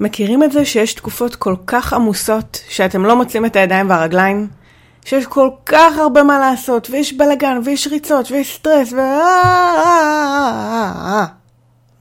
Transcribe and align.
מכירים 0.00 0.42
את 0.42 0.52
זה 0.52 0.64
שיש 0.64 0.94
תקופות 0.94 1.36
כל 1.36 1.54
כך 1.66 1.92
עמוסות, 1.92 2.60
שאתם 2.68 3.04
לא 3.04 3.16
מוצאים 3.16 3.46
את 3.46 3.56
הידיים 3.56 3.90
והרגליים? 3.90 4.48
שיש 5.04 5.26
כל 5.26 5.48
כך 5.66 5.98
הרבה 5.98 6.22
מה 6.22 6.38
לעשות, 6.38 6.88
ויש 6.90 7.12
בלאגן, 7.12 7.60
ויש 7.64 7.86
ריצות, 7.86 8.30
ויש 8.30 8.54
סטרס, 8.54 8.92
ו... 8.92 8.96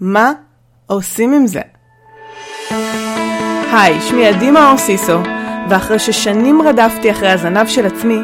מה 0.01 0.31
עושים 0.87 1.33
עם 1.33 1.47
זה? 1.47 1.61
היי, 3.71 4.01
שמי 4.01 4.27
עדי 4.27 4.51
מאור 4.51 4.77
סיסו, 4.77 5.19
ואחרי 5.69 5.99
ששנים 5.99 6.61
רדפתי 6.61 7.11
אחרי 7.11 7.29
הזנב 7.31 7.67
של 7.67 7.85
עצמי, 7.85 8.19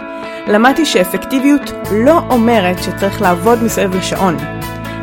למדתי 0.48 0.86
שאפקטיביות 0.86 1.72
לא 1.92 2.20
אומרת 2.30 2.84
שצריך 2.84 3.22
לעבוד 3.22 3.64
מסביב 3.64 3.96
לשעון. 3.96 4.38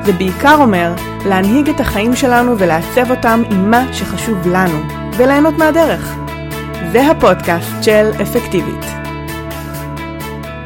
זה 0.04 0.12
בעיקר 0.12 0.56
אומר 0.60 0.92
להנהיג 1.28 1.68
את 1.68 1.80
החיים 1.80 2.16
שלנו 2.16 2.58
ולעצב 2.58 3.10
אותם 3.10 3.42
עם 3.50 3.70
מה 3.70 3.92
שחשוב 3.92 4.46
לנו, 4.46 4.78
וליהנות 5.16 5.54
מהדרך. 5.54 6.16
זה 6.92 7.10
הפודקאסט 7.10 7.82
של 7.82 8.10
אפקטיבית. 8.22 8.84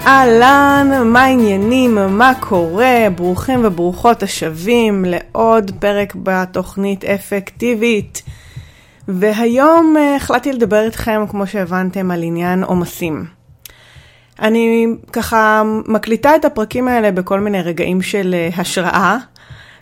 אהלן, 0.06 0.90
מה 1.06 1.24
העניינים, 1.24 1.98
מה 2.08 2.32
קורה, 2.40 3.06
ברוכים 3.16 3.60
וברוכות 3.64 4.22
השבים 4.22 5.04
לעוד 5.04 5.70
פרק 5.78 6.14
בתוכנית 6.14 7.04
אפקטיבית. 7.04 8.22
והיום 9.08 9.96
אה, 9.98 10.16
החלטתי 10.16 10.52
לדבר 10.52 10.84
איתכם, 10.84 11.24
כמו 11.30 11.46
שהבנתם, 11.46 12.10
על 12.10 12.22
עניין 12.22 12.64
עומסים. 12.64 13.24
אני 14.40 14.86
ככה 15.12 15.62
מקליטה 15.86 16.36
את 16.36 16.44
הפרקים 16.44 16.88
האלה 16.88 17.12
בכל 17.12 17.40
מיני 17.40 17.62
רגעים 17.62 18.02
של 18.02 18.34
אה, 18.34 18.48
השראה, 18.56 19.16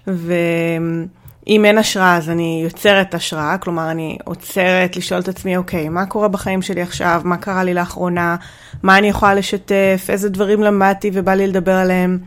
ואם 0.07 1.65
אין 1.65 1.79
השראה 1.79 2.17
אז 2.17 2.31
אני 2.31 2.61
יוצרת 2.65 3.15
השראה, 3.15 3.59
כלומר 3.59 3.91
אני 3.91 4.19
עוצרת 4.25 4.97
לשאול 4.97 5.21
את 5.21 5.29
עצמי, 5.29 5.57
אוקיי, 5.57 5.89
מה 5.89 6.07
קורה 6.07 6.29
בחיים 6.29 6.63
שלי 6.63 6.83
עכשיו, 6.83 7.21
מה 7.25 7.37
קרה 7.37 7.65
לי 7.65 7.75
לאחרונה, 7.75 8.37
מה 8.83 8.99
אני 8.99 9.09
יכולה 9.09 9.35
לשתף, 9.35 10.07
איזה 10.09 10.29
דברים 10.29 10.63
למדתי 10.63 11.11
ובא 11.15 11.35
לי 11.35 11.47
לדבר 11.47 11.75
עליהם. 11.75 12.19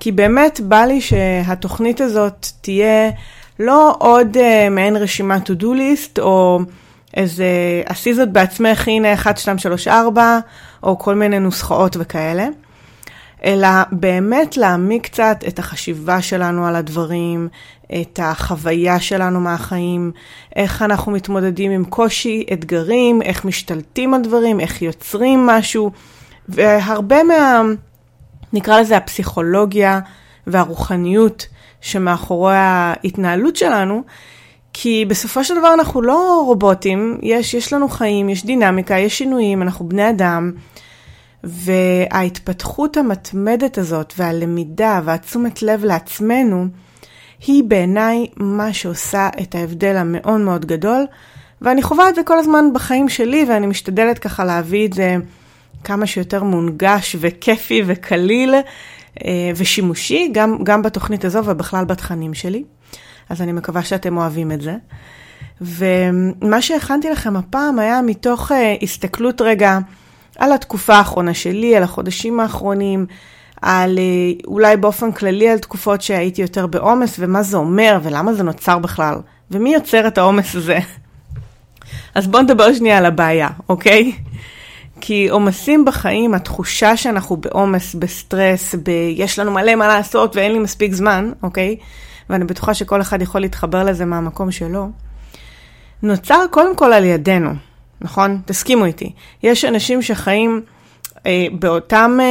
כי 0.00 0.12
באמת 0.12 0.60
בא 0.60 0.84
לי 0.84 1.00
שהתוכנית 1.00 2.00
הזאת 2.00 2.46
תהיה 2.60 3.10
לא 3.58 3.94
עוד 3.98 4.36
uh, 4.36 4.70
מעין 4.70 4.96
רשימת 4.96 5.50
to-do 5.50 5.64
list, 5.64 6.20
או 6.20 6.60
איזה 7.16 7.46
עשי 7.86 8.14
זאת 8.14 8.32
בעצמך, 8.32 8.88
הנה 8.88 9.12
1, 9.12 9.38
2, 9.38 9.58
3, 9.58 9.88
4, 9.88 10.38
או 10.82 10.98
כל 10.98 11.14
מיני 11.14 11.38
נוסחאות 11.38 11.96
וכאלה. 12.00 12.46
אלא 13.44 13.68
באמת 13.92 14.56
להעמיק 14.56 15.06
קצת 15.06 15.44
את 15.48 15.58
החשיבה 15.58 16.22
שלנו 16.22 16.66
על 16.66 16.76
הדברים, 16.76 17.48
את 18.00 18.20
החוויה 18.22 19.00
שלנו 19.00 19.40
מהחיים, 19.40 20.12
איך 20.56 20.82
אנחנו 20.82 21.12
מתמודדים 21.12 21.70
עם 21.70 21.84
קושי, 21.84 22.44
אתגרים, 22.52 23.22
איך 23.22 23.44
משתלטים 23.44 24.14
על 24.14 24.22
דברים, 24.22 24.60
איך 24.60 24.82
יוצרים 24.82 25.46
משהו, 25.46 25.90
והרבה 26.48 27.22
מה, 27.22 27.62
נקרא 28.52 28.80
לזה 28.80 28.96
הפסיכולוגיה 28.96 30.00
והרוחניות 30.46 31.46
שמאחורי 31.80 32.56
ההתנהלות 32.56 33.56
שלנו, 33.56 34.02
כי 34.72 35.04
בסופו 35.08 35.44
של 35.44 35.58
דבר 35.58 35.74
אנחנו 35.74 36.02
לא 36.02 36.42
רובוטים, 36.46 37.18
יש, 37.22 37.54
יש 37.54 37.72
לנו 37.72 37.88
חיים, 37.88 38.28
יש 38.28 38.46
דינמיקה, 38.46 38.98
יש 38.98 39.18
שינויים, 39.18 39.62
אנחנו 39.62 39.88
בני 39.88 40.10
אדם. 40.10 40.52
וההתפתחות 41.44 42.96
המתמדת 42.96 43.78
הזאת 43.78 44.12
והלמידה 44.18 45.00
והתשומת 45.04 45.62
לב 45.62 45.84
לעצמנו, 45.84 46.66
היא 47.46 47.64
בעיניי 47.64 48.26
מה 48.36 48.72
שעושה 48.72 49.28
את 49.42 49.54
ההבדל 49.54 49.96
המאוד 49.96 50.40
מאוד 50.40 50.66
גדול, 50.66 51.06
ואני 51.62 51.82
חווה 51.82 52.08
את 52.08 52.14
זה 52.14 52.22
כל 52.22 52.38
הזמן 52.38 52.64
בחיים 52.74 53.08
שלי, 53.08 53.44
ואני 53.48 53.66
משתדלת 53.66 54.18
ככה 54.18 54.44
להביא 54.44 54.86
את 54.86 54.92
זה 54.92 55.16
כמה 55.84 56.06
שיותר 56.06 56.42
מונגש 56.42 57.16
וכיפי 57.20 57.82
וקליל 57.86 58.54
אה, 59.24 59.50
ושימושי, 59.56 60.28
גם, 60.32 60.58
גם 60.64 60.82
בתוכנית 60.82 61.24
הזו 61.24 61.44
ובכלל 61.44 61.84
בתכנים 61.84 62.34
שלי. 62.34 62.64
אז 63.28 63.42
אני 63.42 63.52
מקווה 63.52 63.82
שאתם 63.82 64.16
אוהבים 64.16 64.52
את 64.52 64.60
זה. 64.60 64.76
ומה 65.60 66.62
שהכנתי 66.62 67.10
לכם 67.10 67.36
הפעם 67.36 67.78
היה 67.78 68.02
מתוך 68.02 68.52
אה, 68.52 68.74
הסתכלות 68.82 69.40
רגע 69.40 69.78
על 70.40 70.52
התקופה 70.52 70.94
האחרונה 70.94 71.34
שלי, 71.34 71.76
על 71.76 71.82
החודשים 71.82 72.40
האחרונים, 72.40 73.06
על 73.62 73.98
אה, 73.98 74.02
אולי 74.46 74.76
באופן 74.76 75.12
כללי 75.12 75.48
על 75.48 75.58
תקופות 75.58 76.02
שהייתי 76.02 76.42
יותר 76.42 76.66
בעומס, 76.66 77.16
ומה 77.18 77.42
זה 77.42 77.56
אומר, 77.56 77.98
ולמה 78.02 78.34
זה 78.34 78.42
נוצר 78.42 78.78
בכלל, 78.78 79.14
ומי 79.50 79.74
יוצר 79.74 80.06
את 80.06 80.18
העומס 80.18 80.54
הזה. 80.54 80.78
אז 82.14 82.26
בואו 82.26 82.42
נדבר 82.42 82.74
שנייה 82.74 82.98
על 82.98 83.06
הבעיה, 83.06 83.48
אוקיי? 83.68 84.12
כי 85.00 85.28
עומסים 85.28 85.84
בחיים, 85.84 86.34
התחושה 86.34 86.96
שאנחנו 86.96 87.36
בעומס, 87.36 87.94
בסטרס, 87.94 88.74
ב... 88.74 88.88
יש 89.16 89.38
לנו 89.38 89.50
מלא 89.50 89.74
מה 89.74 89.88
לעשות 89.88 90.36
ואין 90.36 90.52
לי 90.52 90.58
מספיק 90.58 90.92
זמן, 90.92 91.32
אוקיי? 91.42 91.76
ואני 92.30 92.44
בטוחה 92.44 92.74
שכל 92.74 93.00
אחד 93.00 93.22
יכול 93.22 93.40
להתחבר 93.40 93.84
לזה 93.84 94.04
מהמקום 94.04 94.50
שלו, 94.50 94.88
נוצר 96.02 96.44
קודם 96.50 96.76
כל 96.76 96.92
על 96.92 97.04
ידינו. 97.04 97.69
נכון? 98.00 98.40
תסכימו 98.44 98.84
איתי. 98.84 99.12
יש 99.42 99.64
אנשים 99.64 100.02
שחיים 100.02 100.60
אה, 101.26 101.46
באותם, 101.52 102.18
אה, 102.20 102.26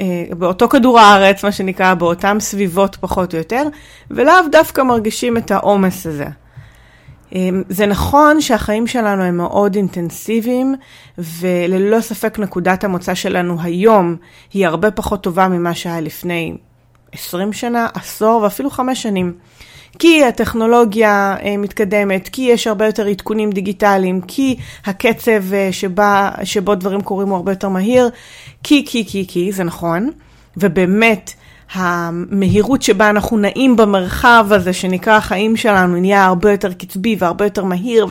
אה, 0.00 0.34
באותו 0.34 0.68
כדור 0.68 1.00
הארץ, 1.00 1.44
מה 1.44 1.52
שנקרא, 1.52 1.94
באותם 1.94 2.36
סביבות 2.40 2.96
פחות 3.00 3.34
או 3.34 3.38
יותר, 3.38 3.62
ולאו 4.10 4.34
דווקא 4.52 4.82
מרגישים 4.82 5.36
את 5.36 5.50
העומס 5.50 6.06
הזה. 6.06 6.26
אה, 7.34 7.48
זה 7.68 7.86
נכון 7.86 8.40
שהחיים 8.40 8.86
שלנו 8.86 9.22
הם 9.22 9.36
מאוד 9.36 9.76
אינטנסיביים, 9.76 10.74
וללא 11.18 12.00
ספק 12.00 12.38
נקודת 12.38 12.84
המוצא 12.84 13.14
שלנו 13.14 13.56
היום 13.62 14.16
היא 14.52 14.66
הרבה 14.66 14.90
פחות 14.90 15.22
טובה 15.22 15.48
ממה 15.48 15.74
שהיה 15.74 16.00
לפני 16.00 16.56
20 17.12 17.52
שנה, 17.52 17.88
עשור 17.94 18.42
ואפילו 18.42 18.70
5 18.70 19.02
שנים. 19.02 19.32
כי 19.98 20.24
הטכנולוגיה 20.24 21.36
אה, 21.42 21.56
מתקדמת, 21.56 22.28
כי 22.28 22.42
יש 22.42 22.66
הרבה 22.66 22.86
יותר 22.86 23.06
עדכונים 23.06 23.50
דיגיטליים, 23.50 24.20
כי 24.20 24.56
הקצב 24.84 25.52
אה, 25.52 25.68
שבה, 25.72 26.30
שבו 26.44 26.74
דברים 26.74 27.00
קורים 27.00 27.28
הוא 27.28 27.36
הרבה 27.36 27.52
יותר 27.52 27.68
מהיר, 27.68 28.10
כי, 28.62 28.84
כי, 28.86 29.04
כי, 29.06 29.26
כי, 29.28 29.52
זה 29.52 29.64
נכון, 29.64 30.10
ובאמת, 30.56 31.32
המהירות 31.72 32.82
שבה 32.82 33.10
אנחנו 33.10 33.38
נעים 33.38 33.76
במרחב 33.76 34.46
הזה 34.50 34.72
שנקרא 34.72 35.16
החיים 35.16 35.56
שלנו 35.56 35.96
נהיה 35.96 36.24
הרבה 36.24 36.50
יותר 36.50 36.72
קצבי 36.72 37.16
והרבה 37.18 37.46
יותר 37.46 37.64
מהיר 37.64 38.06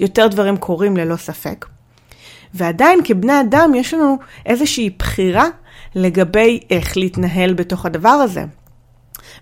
ויותר 0.00 0.26
דברים 0.26 0.56
קורים 0.56 0.96
ללא 0.96 1.16
ספק. 1.16 1.66
ועדיין 2.54 3.00
כבני 3.04 3.40
אדם 3.40 3.72
יש 3.74 3.94
לנו 3.94 4.18
איזושהי 4.46 4.90
בחירה 4.98 5.48
לגבי 5.94 6.60
איך 6.70 6.96
להתנהל 6.96 7.54
בתוך 7.54 7.86
הדבר 7.86 8.08
הזה. 8.08 8.44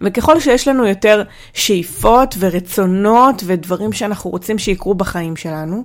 וככל 0.00 0.40
שיש 0.40 0.68
לנו 0.68 0.86
יותר 0.86 1.22
שאיפות 1.54 2.34
ורצונות 2.38 3.42
ודברים 3.46 3.92
שאנחנו 3.92 4.30
רוצים 4.30 4.58
שיקרו 4.58 4.94
בחיים 4.94 5.36
שלנו, 5.36 5.84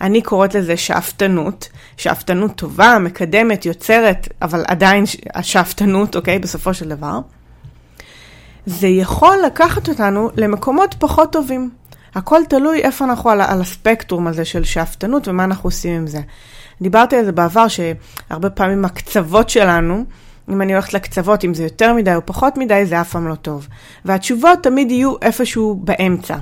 אני 0.00 0.22
קוראת 0.22 0.54
לזה 0.54 0.76
שאפתנות, 0.76 1.68
שאפתנות 1.96 2.56
טובה, 2.56 2.98
מקדמת, 2.98 3.66
יוצרת, 3.66 4.28
אבל 4.42 4.64
עדיין 4.66 5.04
השאפתנות, 5.34 6.16
אוקיי, 6.16 6.38
בסופו 6.38 6.74
של 6.74 6.88
דבר, 6.88 7.20
זה 8.66 8.88
יכול 8.88 9.36
לקחת 9.46 9.88
אותנו 9.88 10.30
למקומות 10.36 10.94
פחות 10.98 11.32
טובים. 11.32 11.70
הכל 12.14 12.40
תלוי 12.48 12.80
איפה 12.82 13.04
אנחנו 13.04 13.30
על, 13.30 13.40
על 13.40 13.60
הספקטרום 13.60 14.26
הזה 14.26 14.44
של 14.44 14.64
שאפתנות 14.64 15.28
ומה 15.28 15.44
אנחנו 15.44 15.66
עושים 15.66 15.96
עם 15.96 16.06
זה. 16.06 16.20
דיברתי 16.82 17.16
על 17.16 17.24
זה 17.24 17.32
בעבר, 17.32 17.66
שהרבה 17.68 18.50
פעמים 18.50 18.84
הקצוות 18.84 19.50
שלנו, 19.50 20.04
אם 20.50 20.62
אני 20.62 20.72
הולכת 20.72 20.94
לקצוות, 20.94 21.44
אם 21.44 21.54
זה 21.54 21.62
יותר 21.62 21.92
מדי 21.92 22.14
או 22.14 22.26
פחות 22.26 22.56
מדי, 22.56 22.86
זה 22.86 23.00
אף 23.00 23.10
פעם 23.10 23.28
לא 23.28 23.34
טוב. 23.34 23.68
והתשובות 24.04 24.62
תמיד 24.62 24.90
יהיו 24.90 25.14
איפשהו 25.22 25.74
באמצע. 25.74 26.36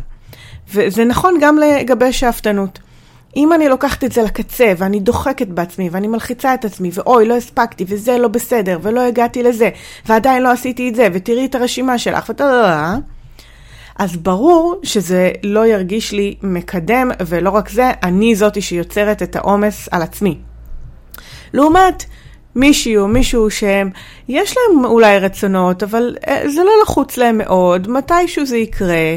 וזה 0.75 1.05
נכון 1.05 1.35
גם 1.41 1.59
לגבי 1.59 2.13
שאפתנות. 2.13 2.79
אם 3.37 3.53
אני 3.53 3.69
לוקחת 3.69 4.05
את 4.05 4.13
זה 4.13 4.23
לקצה, 4.23 4.73
ואני 4.79 5.01
דוחקת 5.01 5.49
בעצמי, 5.49 5.89
ואני 5.89 6.09
מלחיצה 6.09 6.55
את 6.55 6.65
עצמי, 6.65 6.91
ואוי, 6.95 7.29
לא 7.29 7.37
הספקתי, 7.37 7.85
וזה 7.89 8.19
לא 8.19 8.29
בסדר, 8.29 8.79
ולא 8.83 9.01
הגעתי 9.01 9.43
לזה, 9.43 9.71
ועדיין 10.07 10.43
לא 10.43 10.51
עשיתי 10.51 10.89
את 10.89 10.95
זה, 10.95 11.09
ותראי 11.13 11.47
את 11.47 11.55
הרשימה 11.55 11.99
שלך, 11.99 12.29
ואתה... 12.29 12.97
אז 13.99 14.17
ברור 14.17 14.81
שזה 14.83 15.31
לא 15.43 15.67
ירגיש 15.67 16.13
לי 16.13 16.35
מקדם, 16.43 17.11
ולא 17.27 17.51
רק 17.51 17.69
זה, 17.69 17.91
אני 18.03 18.35
זאתי 18.35 18.63
שיוצרת 18.63 19.23
את 19.23 19.37
העומס 19.37 19.89
על 19.91 20.03
עצמי. 20.03 20.39
לעומת 21.53 22.05
מישהי 22.57 22.97
או 22.97 23.09
מישהו 23.09 23.51
שהם, 23.51 23.91
יש 24.29 24.57
להם 24.57 24.85
אולי 24.85 25.19
רצונות, 25.19 25.83
אבל 25.83 26.17
אה, 26.29 26.43
זה 26.49 26.65
לא 26.65 26.73
לחוץ 26.83 27.17
להם 27.17 27.39
מאוד, 27.39 27.91
מתישהו 27.91 28.47
זה 28.47 28.57
יקרה. 28.57 29.17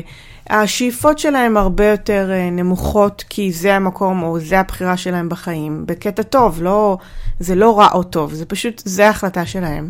השאיפות 0.49 1.19
שלהם 1.19 1.57
הרבה 1.57 1.85
יותר 1.85 2.29
אה, 2.31 2.49
נמוכות, 2.49 3.23
כי 3.29 3.51
זה 3.51 3.75
המקום 3.75 4.23
או 4.23 4.39
זה 4.39 4.59
הבחירה 4.59 4.97
שלהם 4.97 5.29
בחיים, 5.29 5.83
בקטע 5.85 6.23
טוב, 6.23 6.63
לא, 6.63 6.97
זה 7.39 7.55
לא 7.55 7.79
רע 7.79 7.87
או 7.93 8.03
טוב, 8.03 8.33
זה 8.33 8.45
פשוט, 8.45 8.81
זה 8.85 9.07
ההחלטה 9.07 9.45
שלהם. 9.45 9.89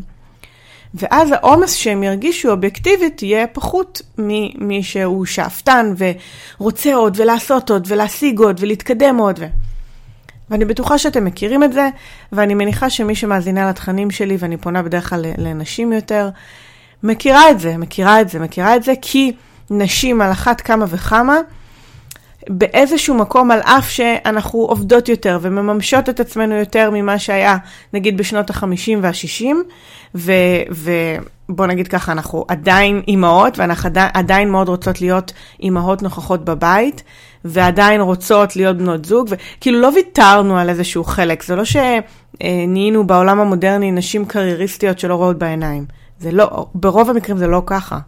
ואז 0.94 1.32
העומס 1.32 1.74
שהם 1.74 2.04
ירגישו 2.04 2.52
אובייקטיבית 2.52 3.24
יהיה 3.24 3.48
פחות 3.48 4.02
ממי 4.18 4.84
שהוא 4.84 5.26
שאפתן 5.26 5.94
ורוצה 5.98 6.94
עוד 6.96 7.18
ולעשות 7.20 7.72
עוד 7.72 7.88
ולהשיג 7.88 8.40
עוד 8.40 8.58
ולהתקדם 8.60 9.18
עוד. 9.18 9.40
ו... 9.40 9.46
ואני 10.52 10.66
בטוחה 10.66 10.98
שאתם 10.98 11.26
מכירים 11.26 11.64
את 11.64 11.74
זה, 11.74 11.90
ואני 12.32 12.54
מניחה 12.54 12.90
שמי 12.90 13.16
שמאזינה 13.16 13.70
לתכנים 13.70 14.12
שלי, 14.12 14.38
ואני 14.40 14.58
פונה 14.58 14.82
בדרך 14.84 15.10
כלל 15.10 15.26
לנשים 15.38 15.94
יותר, 15.94 16.30
מכירה 17.04 17.50
את 17.50 17.60
זה, 17.60 17.78
מכירה 17.78 18.22
את 18.22 18.30
זה, 18.30 18.40
מכירה 18.40 18.76
את 18.76 18.84
זה, 18.84 18.94
כי 19.02 19.32
נשים 19.70 20.22
על 20.22 20.32
אחת 20.32 20.62
כמה 20.62 20.86
וכמה, 20.90 21.38
באיזשהו 22.50 23.16
מקום, 23.16 23.52
על 23.52 23.60
אף 23.60 23.90
שאנחנו 23.90 24.60
עובדות 24.60 25.10
יותר 25.10 25.40
ומממשות 25.42 26.10
את 26.10 26.20
עצמנו 26.20 26.56
יותר 26.56 26.90
ממה 26.94 27.20
שהיה, 27.20 27.58
נגיד 27.94 28.18
בשנות 28.18 28.50
ה-50 28.50 28.98
וה-60, 29.02 29.46
ובוא 31.50 31.66
נגיד 31.66 31.88
ככה, 31.88 32.12
אנחנו 32.12 32.46
עדיין 32.48 33.02
אימהות, 33.08 33.60
ואנחנו 33.60 33.90
עדיין 34.14 34.50
מאוד 34.50 34.70
רוצות 34.70 35.02
להיות 35.02 35.34
אימהות 35.62 36.04
נוכחות 36.04 36.46
בבית, 36.46 37.04
ועדיין 37.46 38.02
רוצות 38.02 38.56
להיות 38.56 38.78
בנות 38.78 39.06
זוג, 39.06 39.30
וכאילו 39.30 39.82
לא 39.82 39.92
ויתרנו 39.96 40.58
על 40.58 40.70
איזשהו 40.70 41.04
חלק, 41.04 41.44
זה 41.44 41.56
לא 41.56 41.64
שנהיינו 41.66 43.08
בעולם 43.08 43.40
המודרני 43.40 43.92
נשים 43.92 44.26
קרייריסטיות 44.26 45.00
שלא 45.00 45.16
רואות 45.16 45.38
בעיניים. 45.38 45.86
זה 46.20 46.32
לא, 46.32 46.66
ברוב 46.76 47.10
המקרים 47.10 47.38
זה 47.38 47.48
לא 47.48 47.62
ככה. 47.66 48.00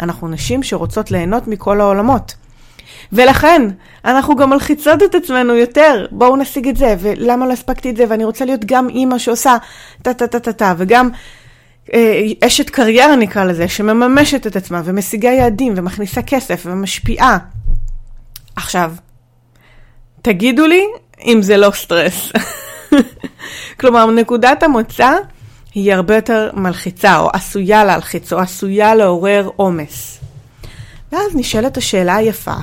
אנחנו 0.00 0.28
נשים 0.28 0.62
שרוצות 0.62 1.10
ליהנות 1.10 1.48
מכל 1.48 1.80
העולמות. 1.80 2.34
ולכן, 3.12 3.62
אנחנו 4.04 4.36
גם 4.36 4.50
מלחיצות 4.50 5.02
את 5.02 5.14
עצמנו 5.14 5.54
יותר, 5.54 6.06
בואו 6.10 6.36
נשיג 6.36 6.68
את 6.68 6.76
זה, 6.76 6.94
ולמה 6.98 7.46
לא 7.46 7.52
הספקתי 7.52 7.90
את 7.90 7.96
זה, 7.96 8.04
ואני 8.08 8.24
רוצה 8.24 8.44
להיות 8.44 8.64
גם 8.64 8.88
אימא 8.88 9.18
שעושה 9.18 9.56
טה-טה-טה-טה, 10.02 10.74
וגם 10.78 11.10
אה, 11.94 12.22
אשת 12.46 12.70
קריירה 12.70 13.16
נקרא 13.16 13.44
לזה, 13.44 13.68
שמממשת 13.68 14.46
את 14.46 14.56
עצמה, 14.56 14.82
ומשיגה 14.84 15.28
יעדים, 15.28 15.74
ומכניסה 15.76 16.22
כסף, 16.22 16.62
ומשפיעה. 16.66 17.38
עכשיו, 18.56 18.92
תגידו 20.22 20.66
לי 20.66 20.84
אם 21.24 21.42
זה 21.42 21.56
לא 21.56 21.70
סטרס. 21.70 22.32
כלומר, 23.80 24.10
נקודת 24.10 24.62
המוצא 24.62 25.12
היא 25.74 25.92
הרבה 25.92 26.14
יותר 26.14 26.50
מלחיצה, 26.54 27.18
או 27.18 27.30
עשויה 27.32 27.84
להלחיץ, 27.84 28.32
או 28.32 28.38
עשויה 28.38 28.94
לעורר 28.94 29.50
עומס. 29.56 30.18
ואז 31.12 31.34
נשאלת 31.34 31.76
השאלה 31.76 32.16
היפה, 32.16 32.54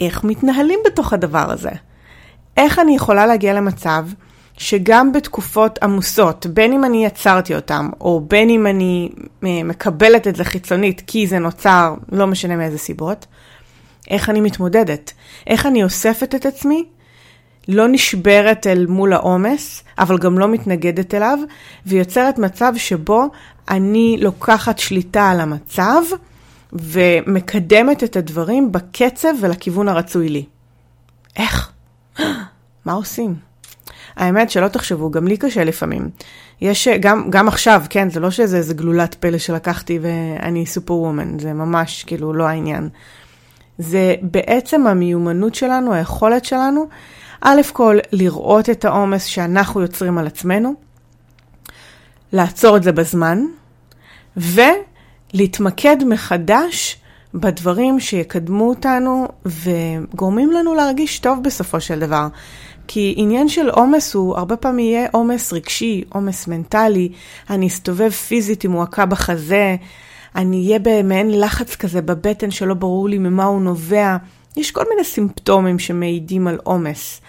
איך 0.00 0.24
מתנהלים 0.24 0.78
בתוך 0.86 1.12
הדבר 1.12 1.52
הזה? 1.52 1.70
איך 2.56 2.78
אני 2.78 2.96
יכולה 2.96 3.26
להגיע 3.26 3.54
למצב 3.54 4.06
שגם 4.58 5.12
בתקופות 5.12 5.78
עמוסות, 5.82 6.46
בין 6.46 6.72
אם 6.72 6.84
אני 6.84 7.06
יצרתי 7.06 7.54
אותם, 7.54 7.88
או 8.00 8.20
בין 8.28 8.50
אם 8.50 8.66
אני 8.66 9.08
אה, 9.44 9.62
מקבלת 9.64 10.28
את 10.28 10.36
זה 10.36 10.44
חיצונית 10.44 11.02
כי 11.06 11.26
זה 11.26 11.38
נוצר, 11.38 11.94
לא 12.12 12.26
משנה 12.26 12.56
מאיזה 12.56 12.78
סיבות, 12.78 13.26
איך 14.10 14.30
אני 14.30 14.40
מתמודדת? 14.40 15.12
איך 15.46 15.66
אני 15.66 15.84
אוספת 15.84 16.34
את 16.34 16.46
עצמי? 16.46 16.84
לא 17.68 17.88
נשברת 17.88 18.66
אל 18.66 18.86
מול 18.86 19.12
העומס, 19.12 19.84
אבל 19.98 20.18
גם 20.18 20.38
לא 20.38 20.48
מתנגדת 20.48 21.14
אליו, 21.14 21.38
ויוצרת 21.86 22.38
מצב 22.38 22.72
שבו 22.76 23.28
אני 23.68 24.16
לוקחת 24.20 24.78
שליטה 24.78 25.30
על 25.30 25.40
המצב, 25.40 26.02
ומקדמת 26.72 28.04
את 28.04 28.16
הדברים 28.16 28.72
בקצב 28.72 29.28
ולכיוון 29.40 29.88
הרצוי 29.88 30.28
לי. 30.28 30.44
איך? 31.36 31.72
מה 32.86 32.92
עושים? 32.92 33.34
האמת 34.16 34.50
שלא 34.50 34.68
תחשבו, 34.68 35.10
גם 35.10 35.26
לי 35.26 35.36
קשה 35.36 35.64
לפעמים. 35.64 36.08
יש, 36.60 36.88
גם, 36.88 37.30
גם 37.30 37.48
עכשיו, 37.48 37.82
כן, 37.90 38.10
זה 38.10 38.20
לא 38.20 38.30
שזה 38.30 38.56
איזה 38.56 38.74
גלולת 38.74 39.14
פלא 39.14 39.38
שלקחתי 39.38 39.98
ואני 40.02 40.66
סופר 40.66 40.94
וומן, 40.94 41.38
זה 41.38 41.52
ממש 41.52 42.04
כאילו 42.04 42.32
לא 42.32 42.44
העניין. 42.44 42.88
זה 43.78 44.14
בעצם 44.22 44.86
המיומנות 44.86 45.54
שלנו, 45.54 45.92
היכולת 45.92 46.44
שלנו, 46.44 46.86
א' 47.40 47.60
כל 47.72 47.98
לראות 48.12 48.70
את 48.70 48.84
העומס 48.84 49.24
שאנחנו 49.24 49.80
יוצרים 49.80 50.18
על 50.18 50.26
עצמנו, 50.26 50.74
לעצור 52.32 52.76
את 52.76 52.82
זה 52.82 52.92
בזמן, 52.92 53.44
ולהתמקד 55.36 55.96
מחדש 56.04 56.96
בדברים 57.34 58.00
שיקדמו 58.00 58.68
אותנו 58.68 59.28
וגורמים 59.46 60.52
לנו 60.52 60.74
להרגיש 60.74 61.18
טוב 61.18 61.42
בסופו 61.42 61.80
של 61.80 61.98
דבר. 61.98 62.28
כי 62.88 63.14
עניין 63.16 63.48
של 63.48 63.70
עומס 63.70 64.14
הוא 64.14 64.36
הרבה 64.36 64.56
פעמים 64.56 64.86
יהיה 64.86 65.08
עומס 65.12 65.52
רגשי, 65.52 66.04
עומס 66.08 66.46
מנטלי, 66.46 67.08
אני 67.50 67.66
אסתובב 67.66 68.10
פיזית 68.10 68.64
עם 68.64 68.70
מועקה 68.70 69.06
בחזה, 69.06 69.76
אני 70.36 70.66
אהיה 70.66 70.78
במעין 70.82 71.40
לחץ 71.40 71.76
כזה 71.76 72.02
בבטן 72.02 72.50
שלא 72.50 72.74
ברור 72.74 73.08
לי 73.08 73.18
ממה 73.18 73.44
הוא 73.44 73.60
נובע. 73.60 74.16
יש 74.56 74.70
כל 74.70 74.84
מיני 74.90 75.04
סימפטומים 75.04 75.78
שמעידים 75.78 76.46
על 76.46 76.58
עומס. 76.64 77.20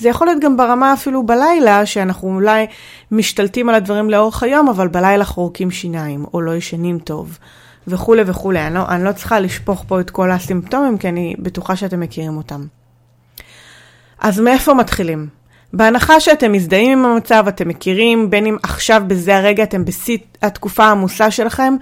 זה 0.00 0.08
יכול 0.08 0.26
להיות 0.26 0.42
גם 0.42 0.56
ברמה 0.56 0.92
אפילו 0.92 1.26
בלילה, 1.26 1.86
שאנחנו 1.86 2.34
אולי 2.34 2.66
משתלטים 3.10 3.68
על 3.68 3.74
הדברים 3.74 4.10
לאורך 4.10 4.42
היום, 4.42 4.68
אבל 4.68 4.88
בלילה 4.88 5.24
חורקים 5.24 5.70
שיניים, 5.70 6.24
או 6.34 6.40
לא 6.40 6.56
ישנים 6.56 6.98
טוב, 6.98 7.38
וכולי 7.88 8.22
וכולי. 8.26 8.66
אני 8.66 8.74
לא, 8.74 8.88
אני 8.88 9.04
לא 9.04 9.12
צריכה 9.12 9.40
לשפוך 9.40 9.84
פה 9.88 10.00
את 10.00 10.10
כל 10.10 10.30
הסימפטומים, 10.30 10.98
כי 10.98 11.08
אני 11.08 11.34
בטוחה 11.38 11.76
שאתם 11.76 12.00
מכירים 12.00 12.36
אותם. 12.36 12.66
אז 14.20 14.40
מאיפה 14.40 14.74
מתחילים? 14.74 15.28
בהנחה 15.72 16.20
שאתם 16.20 16.52
מזדהים 16.52 16.98
עם 16.98 17.04
המצב, 17.04 17.44
אתם 17.48 17.68
מכירים, 17.68 18.30
בין 18.30 18.46
אם 18.46 18.56
עכשיו 18.62 19.02
בזה 19.06 19.36
הרגע 19.36 19.62
אתם 19.62 19.84
בשיא 19.84 20.18
התקופה 20.42 20.84
העמוסה 20.84 21.30
שלכם, 21.30 21.76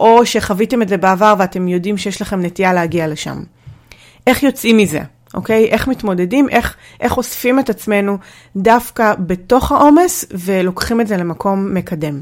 או 0.00 0.26
שחוויתם 0.26 0.82
את 0.82 0.88
זה 0.88 0.96
בעבר 0.96 1.34
ואתם 1.38 1.68
יודעים 1.68 1.96
שיש 1.96 2.22
לכם 2.22 2.42
נטייה 2.42 2.72
להגיע 2.72 3.08
לשם. 3.08 3.42
איך 4.26 4.42
יוצאים 4.42 4.76
מזה, 4.76 5.00
אוקיי? 5.34 5.64
איך 5.64 5.88
מתמודדים, 5.88 6.48
איך, 6.48 6.76
איך 7.00 7.16
אוספים 7.16 7.58
את 7.60 7.70
עצמנו 7.70 8.18
דווקא 8.56 9.14
בתוך 9.18 9.72
העומס 9.72 10.24
ולוקחים 10.30 11.00
את 11.00 11.06
זה 11.06 11.16
למקום 11.16 11.74
מקדם. 11.74 12.20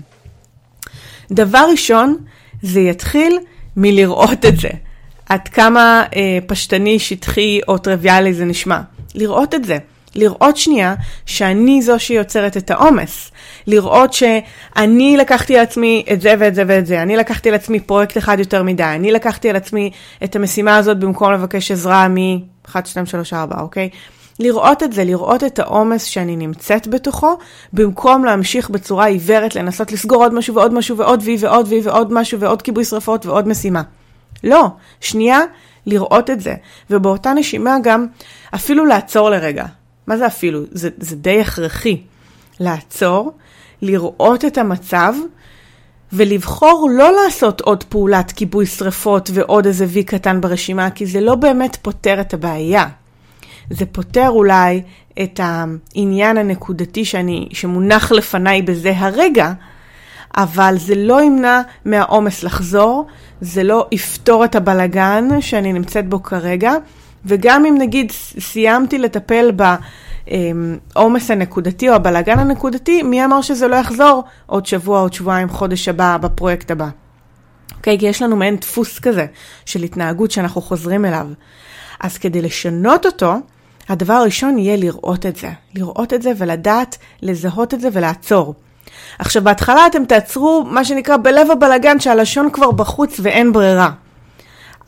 דבר 1.33 1.67
ראשון, 1.71 2.17
זה 2.63 2.81
יתחיל 2.81 3.39
מלראות 3.77 4.45
את 4.45 4.61
זה. 4.61 4.69
עד 5.29 5.49
כמה 5.49 6.05
אה, 6.17 6.39
פשטני, 6.47 6.99
שטחי 6.99 7.61
או 7.69 7.79
טריוויאלי 7.79 8.35
זה 8.35 8.45
נשמע. 8.45 8.81
לראות 9.15 9.55
את 9.55 9.65
זה. 9.65 9.79
לראות 10.15 10.57
שנייה 10.57 10.95
שאני 11.27 11.83
זו 11.83 11.99
שיוצרת 11.99 12.57
את 12.57 12.71
העומס. 12.71 13.31
לראות 13.67 14.13
שאני 14.13 15.17
לקחתי 15.17 15.57
על 15.57 15.63
עצמי 15.63 16.05
את 16.13 16.21
זה 16.21 16.35
ואת 16.39 16.55
זה 16.55 16.63
ואת 16.67 16.87
זה. 16.87 17.03
אני 17.03 17.17
לקחתי 17.17 17.49
על 17.49 17.55
עצמי 17.55 17.81
פרויקט 17.81 18.19
אחד 18.19 18.39
יותר 18.39 18.63
מדי. 18.63 18.83
אני 18.83 19.13
לקחתי 19.13 19.51
על 19.51 19.57
עצמי 19.57 19.91
את 20.25 20.37
המשימה 20.37 20.77
הזאת 20.77 20.99
במקום 20.99 21.33
לבקש 21.33 21.71
עזרה 21.71 22.05
מ-1, 22.77 22.87
2, 22.87 23.07
3, 23.07 23.33
4, 23.33 23.61
אוקיי? 23.61 23.91
לראות 24.41 24.83
את 24.83 24.93
זה, 24.93 25.05
לראות 25.05 25.45
את 25.45 25.59
העומס 25.59 26.05
שאני 26.05 26.37
נמצאת 26.37 26.89
בתוכו, 26.89 27.39
במקום 27.73 28.25
להמשיך 28.25 28.71
בצורה 28.71 29.07
עיוורת 29.07 29.55
לנסות 29.55 29.93
לסגור 29.93 30.23
עוד 30.23 30.35
משהו 30.35 30.55
ועוד 30.55 30.75
משהו 30.75 30.97
ועוד 30.97 31.21
וי 31.25 31.37
ועוד 31.41 31.69
וי 31.69 31.81
ועוד 31.81 32.13
משהו 32.13 32.41
ועוד 32.41 32.63
כיבוי 32.63 32.85
שרפות 32.85 33.27
ועוד 33.27 33.49
משימה. 33.49 33.83
לא, 34.45 34.67
שנייה, 35.01 35.41
לראות 35.87 36.31
את 36.31 36.41
זה. 36.41 36.55
ובאותה 36.91 37.33
נשימה 37.33 37.77
גם 37.83 38.07
אפילו 38.55 38.87
לעצור 38.87 39.31
לרגע. 39.31 39.65
מה 40.07 40.17
זה 40.17 40.27
אפילו? 40.27 40.61
זה, 40.71 40.89
זה 40.99 41.17
די 41.17 41.41
הכרחי. 41.41 42.03
לעצור, 42.61 43.33
לראות 43.83 44.45
את 44.45 44.59
המצב, 44.59 45.15
ולבחור 46.13 46.91
לא 46.93 47.13
לעשות 47.13 47.61
עוד 47.61 47.85
פעולת 47.85 48.33
כיבוי 48.33 48.67
שרפות 48.67 49.31
ועוד 49.35 49.67
איזה 49.67 49.87
וי 49.89 50.05
קטן 50.05 50.41
ברשימה, 50.41 50.91
כי 50.91 51.07
זה 51.07 51.21
לא 51.21 51.35
באמת 51.35 51.77
פותר 51.83 52.21
את 52.21 52.35
הבעיה. 52.35 52.87
זה 53.71 53.87
פותר 53.87 54.29
אולי 54.29 54.83
את 55.23 55.41
העניין 55.43 56.37
הנקודתי 56.37 57.05
שאני, 57.05 57.49
שמונח 57.53 58.13
לפניי 58.13 58.63
בזה 58.63 58.93
הרגע, 58.97 59.53
אבל 60.37 60.75
זה 60.79 60.95
לא 60.95 61.23
ימנע 61.23 61.61
מהעומס 61.85 62.43
לחזור, 62.43 63.07
זה 63.41 63.63
לא 63.63 63.87
יפתור 63.93 64.45
את 64.45 64.55
הבלגן 64.55 65.29
שאני 65.41 65.73
נמצאת 65.73 66.09
בו 66.09 66.23
כרגע, 66.23 66.73
וגם 67.25 67.67
אם 67.67 67.77
נגיד 67.79 68.13
סיימתי 68.41 68.99
לטפל 68.99 69.51
בעומס 70.95 71.31
הנקודתי 71.31 71.89
או 71.89 71.95
הבלגן 71.95 72.39
הנקודתי, 72.39 73.03
מי 73.03 73.25
אמר 73.25 73.41
שזה 73.41 73.69
לא 73.69 73.77
יחזור 73.77 74.25
עוד 74.47 74.67
שבוע, 74.67 75.01
עוד 75.01 75.13
שבועיים, 75.13 75.49
חודש 75.49 75.89
הבא, 75.89 76.17
בפרויקט 76.17 76.71
הבא. 76.71 76.89
אוקיי? 77.77 77.97
Okay, 77.97 78.01
כי 78.01 78.07
יש 78.07 78.23
לנו 78.23 78.37
מעין 78.37 78.57
דפוס 78.57 78.99
כזה 78.99 79.27
של 79.67 79.83
התנהגות 79.83 80.31
שאנחנו 80.31 80.61
חוזרים 80.61 81.05
אליו. 81.05 81.27
אז 82.01 82.19
כדי 82.19 82.43
לשנות 82.43 83.07
אותו, 83.07 83.35
הדבר 83.89 84.13
הראשון 84.13 84.59
יהיה 84.59 84.77
לראות 84.77 85.27
את 85.27 85.37
זה. 85.37 85.51
לראות 85.75 86.15
את 86.15 86.23
זה 86.23 86.33
ולדעת 86.37 86.97
לזהות 87.23 87.75
את 87.75 87.81
זה 87.81 87.89
ולעצור. 87.93 88.55
עכשיו, 89.19 89.45
בהתחלה 89.45 89.87
אתם 89.87 90.05
תעצרו, 90.05 90.65
מה 90.71 90.85
שנקרא, 90.85 91.17
בלב 91.17 91.51
הבלגן 91.51 92.01
שהלשון 92.01 92.51
כבר 92.53 92.71
בחוץ 92.71 93.21
ואין 93.23 93.53
ברירה. 93.53 93.91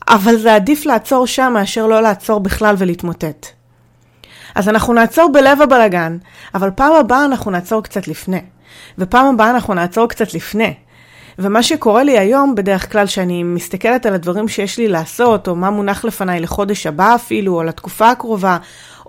אבל 0.07 0.37
זה 0.37 0.55
עדיף 0.55 0.85
לעצור 0.85 1.27
שם 1.27 1.51
מאשר 1.53 1.87
לא 1.87 2.01
לעצור 2.01 2.39
בכלל 2.39 2.75
ולהתמוטט. 2.77 3.60
אז 4.55 4.69
אנחנו 4.69 4.93
נעצור 4.93 5.31
בלב 5.31 5.61
הבלגן, 5.61 6.17
אבל 6.55 6.69
פעם 6.75 6.93
הבאה 6.93 7.25
אנחנו 7.25 7.51
נעצור 7.51 7.83
קצת 7.83 8.07
לפני. 8.07 8.41
ופעם 8.97 9.33
הבאה 9.33 9.49
אנחנו 9.49 9.73
נעצור 9.73 10.07
קצת 10.07 10.33
לפני. 10.33 10.73
ומה 11.39 11.63
שקורה 11.63 12.03
לי 12.03 12.19
היום, 12.19 12.55
בדרך 12.55 12.91
כלל, 12.91 13.07
שאני 13.07 13.43
מסתכלת 13.43 14.05
על 14.05 14.13
הדברים 14.13 14.47
שיש 14.47 14.77
לי 14.77 14.87
לעשות, 14.87 15.47
או 15.47 15.55
מה 15.55 15.69
מונח 15.69 16.05
לפניי 16.05 16.39
לחודש 16.39 16.87
הבא 16.87 17.15
אפילו, 17.15 17.55
או 17.55 17.63
לתקופה 17.63 18.09
הקרובה, 18.09 18.57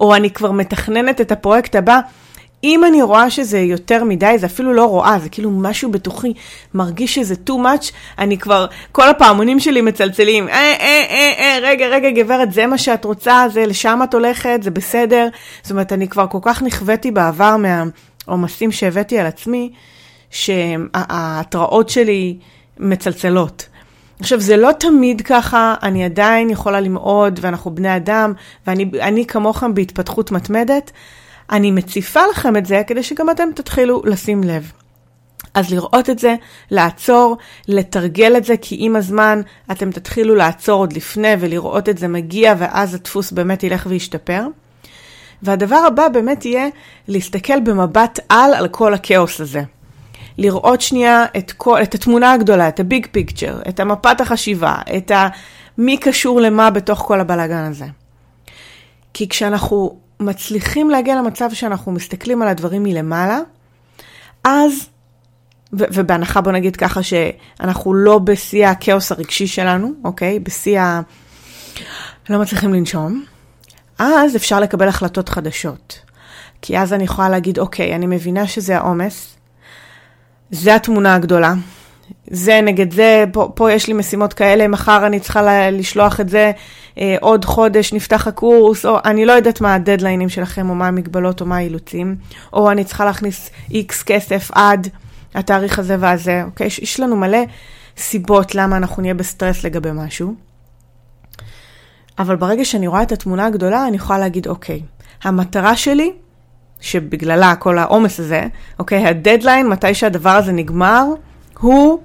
או 0.00 0.14
אני 0.14 0.30
כבר 0.30 0.52
מתכננת 0.52 1.20
את 1.20 1.32
הפרויקט 1.32 1.76
הבא, 1.76 2.00
אם 2.64 2.84
אני 2.84 3.02
רואה 3.02 3.30
שזה 3.30 3.58
יותר 3.58 4.04
מדי, 4.04 4.38
זה 4.38 4.46
אפילו 4.46 4.72
לא 4.72 4.84
רואה, 4.84 5.18
זה 5.22 5.28
כאילו 5.28 5.50
משהו 5.50 5.90
בתוכי 5.90 6.34
מרגיש 6.74 7.14
שזה 7.14 7.34
too 7.48 7.52
much, 7.52 7.92
אני 8.18 8.38
כבר, 8.38 8.66
כל 8.92 9.08
הפעמונים 9.08 9.60
שלי 9.60 9.80
מצלצלים, 9.80 10.48
אה, 10.48 10.54
אה, 10.54 11.04
אה, 11.10 11.32
אה, 11.38 11.58
רגע, 11.62 11.86
רגע, 11.86 12.10
גברת, 12.10 12.52
זה 12.52 12.66
מה 12.66 12.78
שאת 12.78 13.04
רוצה, 13.04 13.44
זה 13.52 13.66
לשם 13.66 14.00
את 14.04 14.14
הולכת, 14.14 14.58
זה 14.62 14.70
בסדר. 14.70 15.28
זאת 15.62 15.70
אומרת, 15.70 15.92
אני 15.92 16.08
כבר 16.08 16.26
כל 16.26 16.38
כך 16.42 16.62
נכוויתי 16.62 17.10
בעבר 17.10 17.56
מהעומסים 17.56 18.72
שהבאתי 18.72 19.18
על 19.18 19.26
עצמי, 19.26 19.72
שההתראות 20.30 21.88
שלי 21.88 22.36
מצלצלות. 22.78 23.66
עכשיו, 24.20 24.40
זה 24.40 24.56
לא 24.56 24.72
תמיד 24.72 25.20
ככה, 25.20 25.74
אני 25.82 26.04
עדיין 26.04 26.50
יכולה 26.50 26.80
למעוד, 26.80 27.38
ואנחנו 27.42 27.74
בני 27.74 27.96
אדם, 27.96 28.32
ואני 28.66 29.26
כמוכם 29.26 29.74
בהתפתחות 29.74 30.30
מתמדת. 30.30 30.90
אני 31.52 31.70
מציפה 31.70 32.20
לכם 32.30 32.56
את 32.56 32.66
זה 32.66 32.82
כדי 32.86 33.02
שגם 33.02 33.30
אתם 33.30 33.48
תתחילו 33.54 34.02
לשים 34.04 34.44
לב. 34.44 34.72
אז 35.54 35.70
לראות 35.70 36.10
את 36.10 36.18
זה, 36.18 36.34
לעצור, 36.70 37.36
לתרגל 37.68 38.36
את 38.36 38.44
זה, 38.44 38.56
כי 38.56 38.76
עם 38.78 38.96
הזמן 38.96 39.40
אתם 39.72 39.90
תתחילו 39.90 40.34
לעצור 40.34 40.80
עוד 40.80 40.92
לפני 40.92 41.34
ולראות 41.40 41.88
את 41.88 41.98
זה 41.98 42.08
מגיע, 42.08 42.54
ואז 42.58 42.94
הדפוס 42.94 43.32
באמת 43.32 43.62
ילך 43.62 43.86
וישתפר. 43.88 44.46
והדבר 45.42 45.76
הבא 45.76 46.08
באמת 46.08 46.44
יהיה 46.44 46.68
להסתכל 47.08 47.60
במבט 47.60 48.18
על 48.28 48.54
על 48.54 48.68
כל 48.68 48.94
הכאוס 48.94 49.40
הזה. 49.40 49.62
לראות 50.38 50.80
שנייה 50.80 51.24
את, 51.38 51.52
כל, 51.52 51.82
את 51.82 51.94
התמונה 51.94 52.32
הגדולה, 52.32 52.68
את 52.68 52.80
הביג 52.80 53.06
פיקצ'ר, 53.12 53.60
את 53.68 53.80
המפת 53.80 54.20
החשיבה, 54.20 54.74
את 54.96 55.10
ה... 55.10 55.28
מי 55.78 55.96
קשור 55.96 56.40
למה 56.40 56.70
בתוך 56.70 56.98
כל 56.98 57.20
הבלאגן 57.20 57.64
הזה. 57.70 57.86
כי 59.14 59.28
כשאנחנו 59.28 59.96
מצליחים 60.22 60.90
להגיע 60.90 61.16
למצב 61.16 61.50
שאנחנו 61.52 61.92
מסתכלים 61.92 62.42
על 62.42 62.48
הדברים 62.48 62.82
מלמעלה, 62.82 63.38
אז, 64.44 64.72
ו- 65.72 65.84
ובהנחה 65.94 66.40
בוא 66.40 66.52
נגיד 66.52 66.76
ככה 66.76 67.00
שאנחנו 67.02 67.94
לא 67.94 68.18
בשיא 68.18 68.66
הכאוס 68.66 69.12
הרגשי 69.12 69.46
שלנו, 69.46 69.92
אוקיי? 70.04 70.38
בשיא 70.38 70.80
ה... 70.80 71.00
לא 72.30 72.38
מצליחים 72.38 72.74
לנשום, 72.74 73.24
אז 73.98 74.36
אפשר 74.36 74.60
לקבל 74.60 74.88
החלטות 74.88 75.28
חדשות. 75.28 75.98
כי 76.62 76.78
אז 76.78 76.92
אני 76.92 77.04
יכולה 77.04 77.28
להגיד, 77.28 77.58
אוקיי, 77.58 77.94
אני 77.94 78.06
מבינה 78.06 78.46
שזה 78.46 78.76
העומס, 78.76 79.36
זה 80.50 80.74
התמונה 80.74 81.14
הגדולה, 81.14 81.54
זה 82.30 82.60
נגד 82.62 82.92
זה, 82.92 83.24
פה, 83.32 83.52
פה 83.54 83.72
יש 83.72 83.86
לי 83.86 83.92
משימות 83.92 84.32
כאלה, 84.32 84.68
מחר 84.68 85.06
אני 85.06 85.20
צריכה 85.20 85.70
לשלוח 85.70 86.20
את 86.20 86.28
זה, 86.28 86.52
אה, 86.98 87.16
עוד 87.20 87.44
חודש 87.44 87.92
נפתח 87.92 88.26
הקורס, 88.26 88.86
או 88.86 88.98
אני 89.04 89.24
לא 89.24 89.32
יודעת 89.32 89.60
מה 89.60 89.74
הדדליינים 89.74 90.28
שלכם, 90.28 90.70
או 90.70 90.74
מה 90.74 90.88
המגבלות, 90.88 91.40
או 91.40 91.46
מה 91.46 91.56
האילוצים, 91.56 92.16
או 92.52 92.70
אני 92.70 92.84
צריכה 92.84 93.04
להכניס 93.04 93.50
איקס 93.70 94.02
כסף 94.02 94.50
עד 94.54 94.88
התאריך 95.34 95.78
הזה 95.78 95.96
והזה, 96.00 96.42
אוקיי? 96.44 96.66
יש, 96.66 96.78
יש 96.78 97.00
לנו 97.00 97.16
מלא 97.16 97.38
סיבות 97.96 98.54
למה 98.54 98.76
אנחנו 98.76 99.02
נהיה 99.02 99.14
בסטרס 99.14 99.64
לגבי 99.64 99.90
משהו. 99.94 100.34
אבל 102.18 102.36
ברגע 102.36 102.64
שאני 102.64 102.86
רואה 102.86 103.02
את 103.02 103.12
התמונה 103.12 103.46
הגדולה, 103.46 103.86
אני 103.86 103.96
יכולה 103.96 104.18
להגיד, 104.18 104.48
אוקיי, 104.48 104.82
המטרה 105.22 105.76
שלי, 105.76 106.12
שבגללה 106.80 107.54
כל 107.54 107.78
העומס 107.78 108.20
הזה, 108.20 108.46
אוקיי, 108.78 109.06
הדדליין, 109.06 109.68
מתי 109.68 109.94
שהדבר 109.94 110.30
הזה 110.30 110.52
נגמר, 110.52 111.04
הוא 111.62 111.98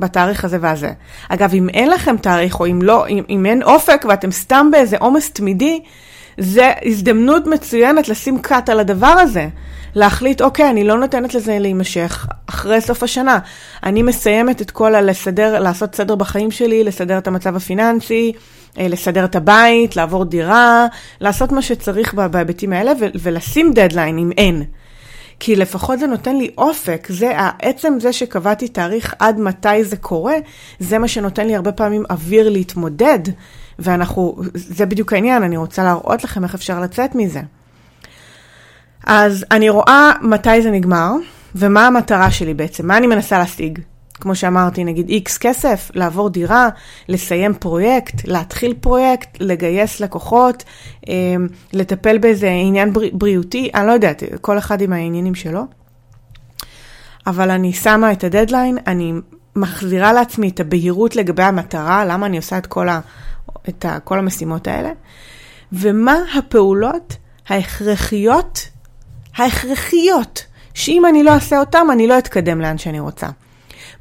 בתאריך 0.00 0.44
הזה 0.44 0.58
והזה. 0.60 0.92
אגב, 1.28 1.54
אם 1.54 1.68
אין 1.68 1.90
לכם 1.90 2.16
תאריך, 2.16 2.60
או 2.60 2.66
אם 2.66 2.82
לא, 2.82 3.08
אם, 3.08 3.22
אם 3.28 3.46
אין 3.46 3.62
אופק 3.62 4.04
ואתם 4.08 4.30
סתם 4.30 4.68
באיזה 4.72 4.96
עומס 5.00 5.30
תמידי, 5.30 5.80
זה 6.38 6.72
הזדמנות 6.84 7.46
מצוינת 7.46 8.08
לשים 8.08 8.38
cut 8.38 8.68
על 8.68 8.80
הדבר 8.80 9.06
הזה. 9.06 9.48
להחליט, 9.94 10.42
אוקיי, 10.42 10.70
אני 10.70 10.84
לא 10.84 10.98
נותנת 10.98 11.34
לזה 11.34 11.58
להימשך 11.58 12.26
אחרי 12.46 12.80
סוף 12.80 13.02
השנה. 13.02 13.38
אני 13.82 14.02
מסיימת 14.02 14.62
את 14.62 14.70
כל 14.70 14.94
הלסדר, 14.94 15.60
לעשות 15.60 15.94
סדר 15.94 16.14
בחיים 16.14 16.50
שלי, 16.50 16.84
לסדר 16.84 17.18
את 17.18 17.26
המצב 17.26 17.56
הפיננסי, 17.56 18.32
אה, 18.78 18.88
לסדר 18.88 19.24
את 19.24 19.36
הבית, 19.36 19.96
לעבור 19.96 20.24
דירה, 20.24 20.86
לעשות 21.20 21.52
מה 21.52 21.62
שצריך 21.62 22.14
בהיבטים 22.14 22.72
האלה 22.72 22.92
ולשים 23.22 23.72
דדליין 23.74 24.18
אם 24.18 24.30
אין. 24.36 24.64
כי 25.40 25.56
לפחות 25.56 25.98
זה 25.98 26.06
נותן 26.06 26.36
לי 26.36 26.50
אופק, 26.58 27.06
זה 27.10 27.32
עצם 27.62 27.94
זה 28.00 28.12
שקבעתי 28.12 28.68
תאריך 28.68 29.14
עד 29.18 29.40
מתי 29.40 29.84
זה 29.84 29.96
קורה, 29.96 30.34
זה 30.78 30.98
מה 30.98 31.08
שנותן 31.08 31.46
לי 31.46 31.56
הרבה 31.56 31.72
פעמים 31.72 32.04
אוויר 32.10 32.48
להתמודד, 32.48 33.18
ואנחנו, 33.78 34.36
זה 34.54 34.86
בדיוק 34.86 35.12
העניין, 35.12 35.42
אני 35.42 35.56
רוצה 35.56 35.84
להראות 35.84 36.24
לכם 36.24 36.44
איך 36.44 36.54
אפשר 36.54 36.80
לצאת 36.80 37.14
מזה. 37.14 37.40
אז 39.06 39.44
אני 39.50 39.68
רואה 39.68 40.12
מתי 40.22 40.62
זה 40.62 40.70
נגמר, 40.70 41.12
ומה 41.54 41.86
המטרה 41.86 42.30
שלי 42.30 42.54
בעצם, 42.54 42.86
מה 42.86 42.96
אני 42.96 43.06
מנסה 43.06 43.38
להשיג. 43.38 43.78
כמו 44.20 44.34
שאמרתי, 44.34 44.84
נגיד 44.84 45.08
איקס 45.08 45.38
כסף, 45.38 45.90
לעבור 45.94 46.30
דירה, 46.30 46.68
לסיים 47.08 47.54
פרויקט, 47.54 48.14
להתחיל 48.24 48.74
פרויקט, 48.80 49.28
לגייס 49.40 50.00
לקוחות, 50.00 50.64
אמ, 51.08 51.46
לטפל 51.72 52.18
באיזה 52.18 52.48
עניין 52.48 52.92
בריאותי, 53.12 53.70
אני 53.74 53.86
לא 53.86 53.92
יודעת, 53.92 54.22
כל 54.40 54.58
אחד 54.58 54.80
עם 54.80 54.92
העניינים 54.92 55.34
שלו. 55.34 55.62
אבל 57.26 57.50
אני 57.50 57.72
שמה 57.72 58.12
את 58.12 58.24
הדדליין, 58.24 58.78
אני 58.86 59.12
מחזירה 59.56 60.12
לעצמי 60.12 60.48
את 60.48 60.60
הבהירות 60.60 61.16
לגבי 61.16 61.42
המטרה, 61.42 62.04
למה 62.04 62.26
אני 62.26 62.36
עושה 62.36 62.58
את 62.58 62.66
כל, 62.66 62.88
ה, 62.88 63.00
את 63.68 63.84
ה, 63.84 64.00
כל 64.00 64.18
המשימות 64.18 64.68
האלה, 64.68 64.90
ומה 65.72 66.16
הפעולות 66.38 67.16
ההכרחיות, 67.48 68.68
ההכרחיות, 69.36 70.44
שאם 70.74 71.06
אני 71.06 71.22
לא 71.22 71.34
אעשה 71.34 71.60
אותן, 71.60 71.86
אני 71.92 72.06
לא 72.06 72.18
אתקדם 72.18 72.60
לאן 72.60 72.78
שאני 72.78 73.00
רוצה. 73.00 73.26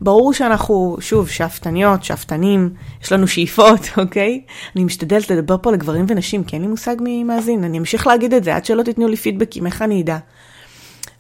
ברור 0.02 0.34
שאנחנו, 0.34 0.98
שוב, 1.00 1.30
שאפתניות, 1.30 2.04
שאפתנים, 2.04 2.70
יש 3.04 3.12
לנו 3.12 3.28
שאיפות, 3.28 3.80
אוקיי? 3.98 4.42
אני 4.76 4.84
משתדלת 4.84 5.30
לדבר 5.30 5.56
פה 5.62 5.72
לגברים 5.72 6.06
ונשים, 6.08 6.44
כי 6.44 6.56
אין 6.56 6.62
לי 6.62 6.68
מושג 6.68 6.96
מי 7.00 7.24
מאזין, 7.24 7.64
אני 7.64 7.78
אמשיך 7.78 8.08
להגיד 8.08 8.34
את 8.34 8.44
זה 8.44 8.56
עד 8.56 8.66
שלא 8.66 8.84
תיתנו 8.84 9.08
לי 9.08 9.16
פידבקים, 9.16 9.66
איך 9.66 9.82
אני 9.82 10.02
אדע? 10.02 10.18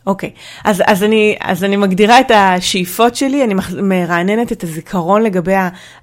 אוקיי, 0.08 0.32
אז, 0.64 0.84
אז, 0.86 1.04
אני, 1.04 1.36
אז 1.42 1.64
אני 1.64 1.78
מגדירה 1.78 2.20
את 2.20 2.32
השאיפות 2.36 3.16
שלי, 3.16 3.44
אני 3.44 3.54
מרעננת 3.82 4.52
את 4.52 4.64
הזיכרון 4.64 5.22
לגבי 5.22 5.54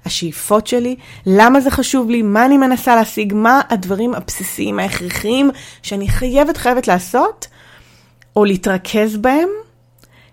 השאיפות 0.05 0.67
שלי, 0.67 0.95
למה 1.25 1.59
זה 1.59 1.71
חשוב 1.71 2.09
לי, 2.09 2.21
מה 2.21 2.45
אני 2.45 2.57
מנסה 2.57 2.95
להשיג, 2.95 3.33
מה 3.33 3.61
הדברים 3.69 4.13
הבסיסיים, 4.13 4.79
ההכרחיים, 4.79 5.51
שאני 5.81 6.09
חייבת 6.09 6.57
חייבת 6.57 6.87
לעשות, 6.87 7.47
או 8.35 8.45
להתרכז 8.45 9.17
בהם, 9.17 9.49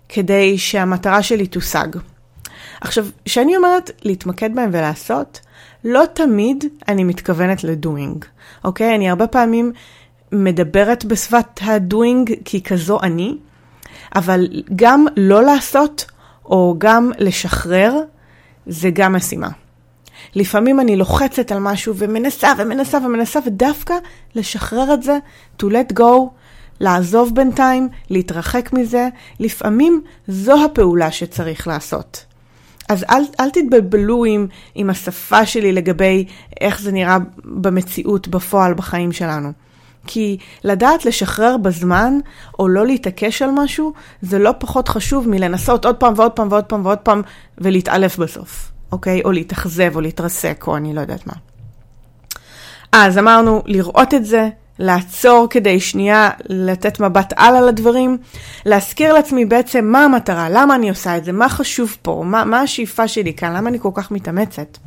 כדי 0.09 0.57
שהמטרה 0.57 1.23
שלי 1.23 1.47
תושג. 1.47 1.87
עכשיו, 2.83 3.05
כשאני 3.25 3.57
אומרת 3.57 3.91
להתמקד 4.03 4.55
בהם 4.55 4.69
ולעשות, 4.73 5.39
לא 5.83 6.03
תמיד 6.13 6.65
אני 6.87 7.03
מתכוונת 7.03 7.63
לדוינג, 7.63 8.25
אוקיי? 8.63 8.95
אני 8.95 9.09
הרבה 9.09 9.27
פעמים 9.27 9.71
מדברת 10.31 11.05
בשפת 11.05 11.59
הדוינג 11.61 12.33
כי 12.45 12.63
כזו 12.63 12.99
אני, 13.01 13.37
אבל 14.15 14.47
גם 14.75 15.05
לא 15.17 15.43
לעשות 15.43 16.05
או 16.45 16.75
גם 16.77 17.11
לשחרר 17.17 17.99
זה 18.67 18.89
גם 18.89 19.13
משימה. 19.13 19.49
לפעמים 20.35 20.79
אני 20.79 20.95
לוחצת 20.95 21.51
על 21.51 21.59
משהו 21.59 21.95
ומנסה 21.97 22.53
ומנסה 22.57 22.97
ומנסה, 22.97 23.39
ודווקא 23.45 23.93
לשחרר 24.35 24.93
את 24.93 25.03
זה, 25.03 25.17
to 25.61 25.65
let 25.65 25.99
go, 25.99 26.29
לעזוב 26.79 27.35
בינתיים, 27.35 27.89
להתרחק 28.09 28.73
מזה, 28.73 29.09
לפעמים 29.39 30.01
זו 30.27 30.65
הפעולה 30.65 31.11
שצריך 31.11 31.67
לעשות. 31.67 32.32
אז 32.93 33.05
אל, 33.09 33.23
אל 33.39 33.49
תתבלבלו 33.49 34.25
עם, 34.25 34.47
עם 34.75 34.89
השפה 34.89 35.45
שלי 35.45 35.71
לגבי 35.71 36.25
איך 36.61 36.81
זה 36.81 36.91
נראה 36.91 37.17
במציאות, 37.43 38.27
בפועל, 38.27 38.73
בחיים 38.73 39.11
שלנו. 39.11 39.51
כי 40.07 40.37
לדעת 40.63 41.05
לשחרר 41.05 41.57
בזמן, 41.57 42.13
או 42.59 42.67
לא 42.67 42.85
להתעקש 42.85 43.41
על 43.41 43.49
משהו, 43.53 43.93
זה 44.21 44.39
לא 44.39 44.51
פחות 44.59 44.87
חשוב 44.87 45.29
מלנסות 45.29 45.85
עוד 45.85 45.95
פעם 45.95 46.13
ועוד 46.15 46.31
פעם 46.31 46.47
ועוד 46.51 46.63
פעם 46.63 46.85
ועוד 46.85 46.97
פעם, 46.97 47.21
ולהתעלף 47.57 48.17
בסוף, 48.17 48.71
אוקיי? 48.91 49.21
או 49.25 49.31
להתאכזב, 49.31 49.95
או 49.95 50.01
להתרסק, 50.01 50.63
או 50.67 50.77
אני 50.77 50.93
לא 50.93 51.01
יודעת 51.01 51.27
מה. 51.27 51.33
אז 52.91 53.17
אמרנו, 53.17 53.61
לראות 53.65 54.13
את 54.13 54.25
זה, 54.25 54.49
לעצור 54.79 55.47
כדי 55.49 55.79
שנייה 55.79 56.29
לתת 56.49 56.99
מבט 56.99 57.33
על 57.35 57.55
על 57.55 57.67
הדברים, 57.67 58.17
להזכיר 58.65 59.13
לעצמי 59.13 59.45
בעצם 59.45 59.85
מה 59.85 60.05
המטרה, 60.05 60.49
למה 60.49 60.75
אני 60.75 60.89
עושה 60.89 61.17
את 61.17 61.25
זה, 61.25 61.31
מה 61.31 61.49
חשוב 61.49 61.97
פה, 62.01 62.23
מה, 62.25 62.45
מה 62.45 62.59
השאיפה 62.61 63.07
שלי 63.07 63.33
כאן, 63.33 63.55
למה 63.55 63.69
אני 63.69 63.79
כל 63.79 63.91
כך 63.93 64.11
מתאמצת. 64.11 64.77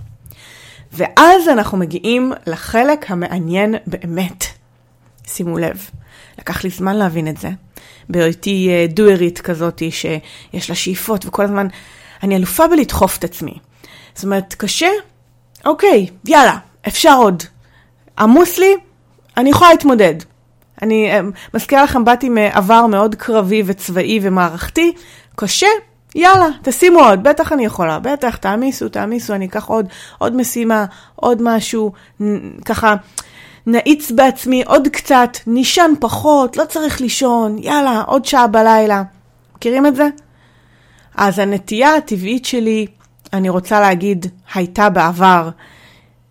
ואז 0.93 1.49
אנחנו 1.49 1.79
מגיעים 1.79 2.33
לחלק 2.47 3.11
המעניין 3.11 3.75
באמת. 3.87 4.45
שימו 5.27 5.59
לב, 5.59 5.91
לקח 6.39 6.65
לי 6.65 6.71
זמן 6.71 6.97
להבין 6.97 7.29
את 7.29 7.37
זה. 7.37 7.51
בהיותי 8.09 8.87
דוארית 8.89 9.41
כזאת 9.41 9.83
שיש 9.91 10.69
לה 10.71 10.75
שאיפות 10.75 11.27
וכל 11.27 11.45
הזמן 11.45 11.67
אני 12.23 12.37
אלופה 12.37 12.69
בלדחוף 12.69 13.19
את 13.19 13.25
עצמי. 13.25 13.55
זאת 14.15 14.25
אומרת, 14.25 14.55
קשה? 14.55 14.89
אוקיי, 15.65 16.07
יאללה, 16.25 16.59
אפשר 16.89 17.15
עוד. 17.19 17.43
עמוס 18.19 18.59
לי? 18.59 18.75
אני 19.37 19.51
יכולה 19.51 19.71
להתמודד. 19.71 20.15
אני 20.83 21.11
אה, 21.11 21.21
מזכירה 21.55 21.85
לכם, 21.85 22.05
באתי 22.05 22.29
מעבר 22.29 22.87
מאוד 22.87 23.15
קרבי 23.15 23.63
וצבאי 23.67 24.19
ומערכתי, 24.23 24.93
קשה? 25.37 25.67
יאללה, 26.15 26.47
תשימו 26.63 27.01
עוד, 27.01 27.23
בטח 27.23 27.53
אני 27.53 27.65
יכולה, 27.65 27.99
בטח, 27.99 28.37
תעמיסו, 28.37 28.89
תעמיסו, 28.89 29.35
אני 29.35 29.47
אקח 29.47 29.67
עוד, 29.67 29.87
עוד 30.19 30.37
משימה, 30.37 30.85
עוד 31.17 31.43
משהו, 31.43 31.93
ככה, 32.65 32.95
נאיץ 33.67 34.11
בעצמי 34.11 34.63
עוד 34.63 34.89
קצת, 34.89 35.31
נישן 35.47 35.91
פחות, 36.01 36.57
לא 36.57 36.65
צריך 36.65 37.01
לישון, 37.01 37.59
יאללה, 37.59 38.03
עוד 38.07 38.25
שעה 38.25 38.47
בלילה. 38.47 39.03
מכירים 39.57 39.87
את 39.87 39.97
זה? 39.97 40.09
אז 41.15 41.39
הנטייה 41.39 41.97
הטבעית 41.97 42.45
שלי, 42.45 42.87
אני 43.33 43.49
רוצה 43.49 43.81
להגיד, 43.81 44.27
הייתה 44.55 44.91
בעבר 44.91 45.49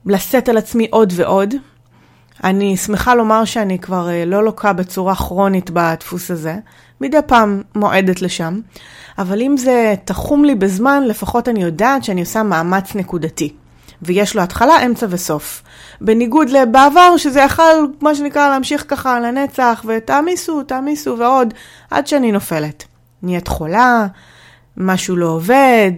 לשאת 0.05 0.49
על 0.49 0.57
עצמי 0.57 0.87
עוד 0.91 1.13
ועוד. 1.15 1.55
אני 2.43 2.77
שמחה 2.77 3.15
לומר 3.15 3.45
שאני 3.45 3.79
כבר 3.79 4.09
אה, 4.09 4.25
לא 4.25 4.43
לוקה 4.43 4.73
בצורה 4.73 5.15
כרונית 5.15 5.69
בדפוס 5.69 6.31
הזה, 6.31 6.55
מדי 7.01 7.17
פעם 7.27 7.61
מועדת 7.75 8.21
לשם, 8.21 8.59
אבל 9.17 9.41
אם 9.41 9.57
זה 9.57 9.93
תחום 10.05 10.45
לי 10.45 10.55
בזמן, 10.55 11.03
לפחות 11.03 11.49
אני 11.49 11.63
יודעת 11.63 12.03
שאני 12.03 12.21
עושה 12.21 12.43
מאמץ 12.43 12.95
נקודתי. 12.95 13.53
ויש 14.01 14.35
לו 14.35 14.41
התחלה, 14.41 14.85
אמצע 14.85 15.05
וסוף. 15.09 15.63
בניגוד 16.01 16.49
לבעבר, 16.49 17.17
שזה 17.17 17.39
יכל, 17.39 17.85
מה 18.01 18.15
שנקרא, 18.15 18.49
להמשיך 18.49 18.85
ככה 18.87 19.19
לנצח, 19.19 19.85
ותעמיסו, 19.87 20.63
תעמיסו 20.63 21.15
ועוד, 21.19 21.53
עד 21.91 22.07
שאני 22.07 22.31
נופלת. 22.31 22.83
נהיית 23.23 23.47
חולה, 23.47 24.07
משהו 24.77 25.15
לא 25.15 25.27
עובד, 25.27 25.91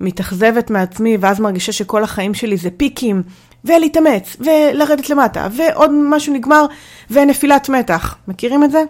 מתאכזבת 0.00 0.70
מעצמי, 0.70 1.16
ואז 1.20 1.40
מרגישה 1.40 1.72
שכל 1.72 2.04
החיים 2.04 2.34
שלי 2.34 2.56
זה 2.56 2.70
פיקים, 2.76 3.22
ולהתאמץ, 3.64 4.36
ולרדת 4.40 5.10
למטה, 5.10 5.48
ועוד 5.56 5.90
משהו 5.92 6.34
נגמר, 6.34 6.66
ונפילת 7.10 7.68
מתח. 7.68 8.16
מכירים 8.28 8.64
את 8.64 8.70
זה? 8.70 8.82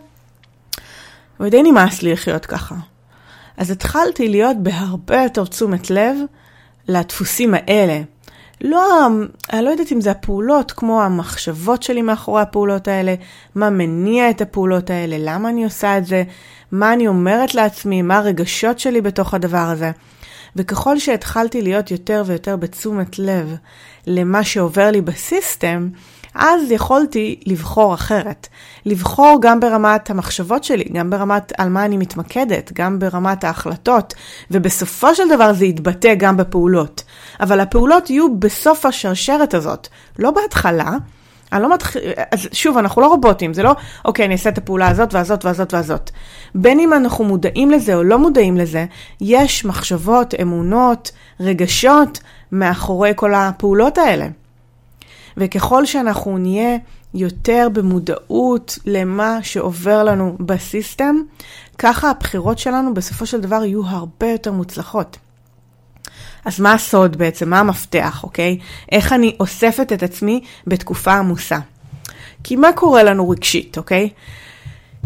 ודי 1.40 1.62
נמאס 1.62 2.02
לי 2.02 2.12
לחיות 2.12 2.46
ככה. 2.46 2.74
אז 3.56 3.70
התחלתי 3.70 4.28
להיות 4.28 4.56
בהרבה 4.56 5.22
יותר 5.22 5.44
תשומת 5.44 5.90
לב 5.90 6.16
לדפוסים 6.88 7.54
האלה. 7.54 8.00
לא, 8.60 9.06
אני 9.52 9.64
לא 9.64 9.70
יודעת 9.70 9.92
אם 9.92 10.00
זה 10.00 10.10
הפעולות, 10.10 10.72
כמו 10.72 11.02
המחשבות 11.02 11.82
שלי 11.82 12.02
מאחורי 12.02 12.42
הפעולות 12.42 12.88
האלה, 12.88 13.14
מה 13.54 13.70
מניע 13.70 14.30
את 14.30 14.40
הפעולות 14.40 14.90
האלה, 14.90 15.16
למה 15.18 15.48
אני 15.48 15.64
עושה 15.64 15.98
את 15.98 16.06
זה, 16.06 16.22
מה 16.72 16.92
אני 16.92 17.08
אומרת 17.08 17.54
לעצמי, 17.54 18.02
מה 18.02 18.16
הרגשות 18.16 18.78
שלי 18.78 19.00
בתוך 19.00 19.34
הדבר 19.34 19.58
הזה. 19.58 19.90
וככל 20.56 20.98
שהתחלתי 20.98 21.62
להיות 21.62 21.90
יותר 21.90 22.22
ויותר 22.26 22.56
בתשומת 22.56 23.18
לב 23.18 23.56
למה 24.06 24.44
שעובר 24.44 24.90
לי 24.90 25.00
בסיסטם, 25.00 25.88
אז 26.34 26.70
יכולתי 26.70 27.40
לבחור 27.46 27.94
אחרת. 27.94 28.48
לבחור 28.86 29.38
גם 29.42 29.60
ברמת 29.60 30.10
המחשבות 30.10 30.64
שלי, 30.64 30.84
גם 30.84 31.10
ברמת 31.10 31.52
על 31.58 31.68
מה 31.68 31.84
אני 31.84 31.96
מתמקדת, 31.96 32.72
גם 32.72 32.98
ברמת 32.98 33.44
ההחלטות, 33.44 34.14
ובסופו 34.50 35.14
של 35.14 35.28
דבר 35.28 35.52
זה 35.52 35.64
יתבטא 35.64 36.14
גם 36.14 36.36
בפעולות. 36.36 37.02
אבל 37.40 37.60
הפעולות 37.60 38.10
יהיו 38.10 38.36
בסוף 38.38 38.86
השרשרת 38.86 39.54
הזאת, 39.54 39.88
לא 40.18 40.30
בהתחלה. 40.30 40.90
אני 41.54 41.62
לא 41.62 41.74
מתחיל, 41.74 42.02
אז 42.30 42.48
שוב, 42.52 42.78
אנחנו 42.78 43.02
לא 43.02 43.06
רובוטים, 43.06 43.54
זה 43.54 43.62
לא, 43.62 43.74
אוקיי, 44.04 44.24
אני 44.24 44.34
אעשה 44.34 44.50
את 44.50 44.58
הפעולה 44.58 44.88
הזאת 44.88 45.14
והזאת 45.14 45.44
והזאת 45.44 45.74
והזאת. 45.74 46.10
בין 46.54 46.80
אם 46.80 46.92
אנחנו 46.92 47.24
מודעים 47.24 47.70
לזה 47.70 47.94
או 47.94 48.02
לא 48.02 48.18
מודעים 48.18 48.56
לזה, 48.56 48.86
יש 49.20 49.64
מחשבות, 49.64 50.34
אמונות, 50.42 51.10
רגשות 51.40 52.20
מאחורי 52.52 53.12
כל 53.16 53.34
הפעולות 53.34 53.98
האלה. 53.98 54.26
וככל 55.36 55.86
שאנחנו 55.86 56.38
נהיה 56.38 56.76
יותר 57.14 57.68
במודעות 57.72 58.78
למה 58.86 59.38
שעובר 59.42 60.04
לנו 60.04 60.36
בסיסטם, 60.40 61.16
ככה 61.78 62.10
הבחירות 62.10 62.58
שלנו 62.58 62.94
בסופו 62.94 63.26
של 63.26 63.40
דבר 63.40 63.64
יהיו 63.64 63.86
הרבה 63.86 64.26
יותר 64.26 64.52
מוצלחות. 64.52 65.16
אז 66.44 66.60
מה 66.60 66.72
הסוד 66.72 67.16
בעצם? 67.16 67.50
מה 67.50 67.60
המפתח, 67.60 68.20
אוקיי? 68.24 68.58
איך 68.92 69.12
אני 69.12 69.36
אוספת 69.40 69.92
את 69.92 70.02
עצמי 70.02 70.40
בתקופה 70.66 71.12
עמוסה? 71.12 71.58
כי 72.44 72.56
מה 72.56 72.72
קורה 72.72 73.02
לנו 73.02 73.30
רגשית, 73.30 73.78
אוקיי? 73.78 74.08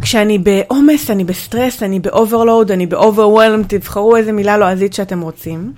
כשאני 0.01 0.38
בעומס, 0.38 1.11
אני 1.11 1.24
בסטרס, 1.24 1.83
אני 1.83 2.01
ב 2.00 2.07
overload, 2.07 2.70
אני 2.70 2.87
ב 2.87 2.93
overwhelm, 2.93 3.62
תבחרו 3.62 4.16
איזה 4.16 4.33
מילה 4.33 4.57
לועזית 4.57 4.94
שאתם 4.94 5.20
רוצים. 5.20 5.72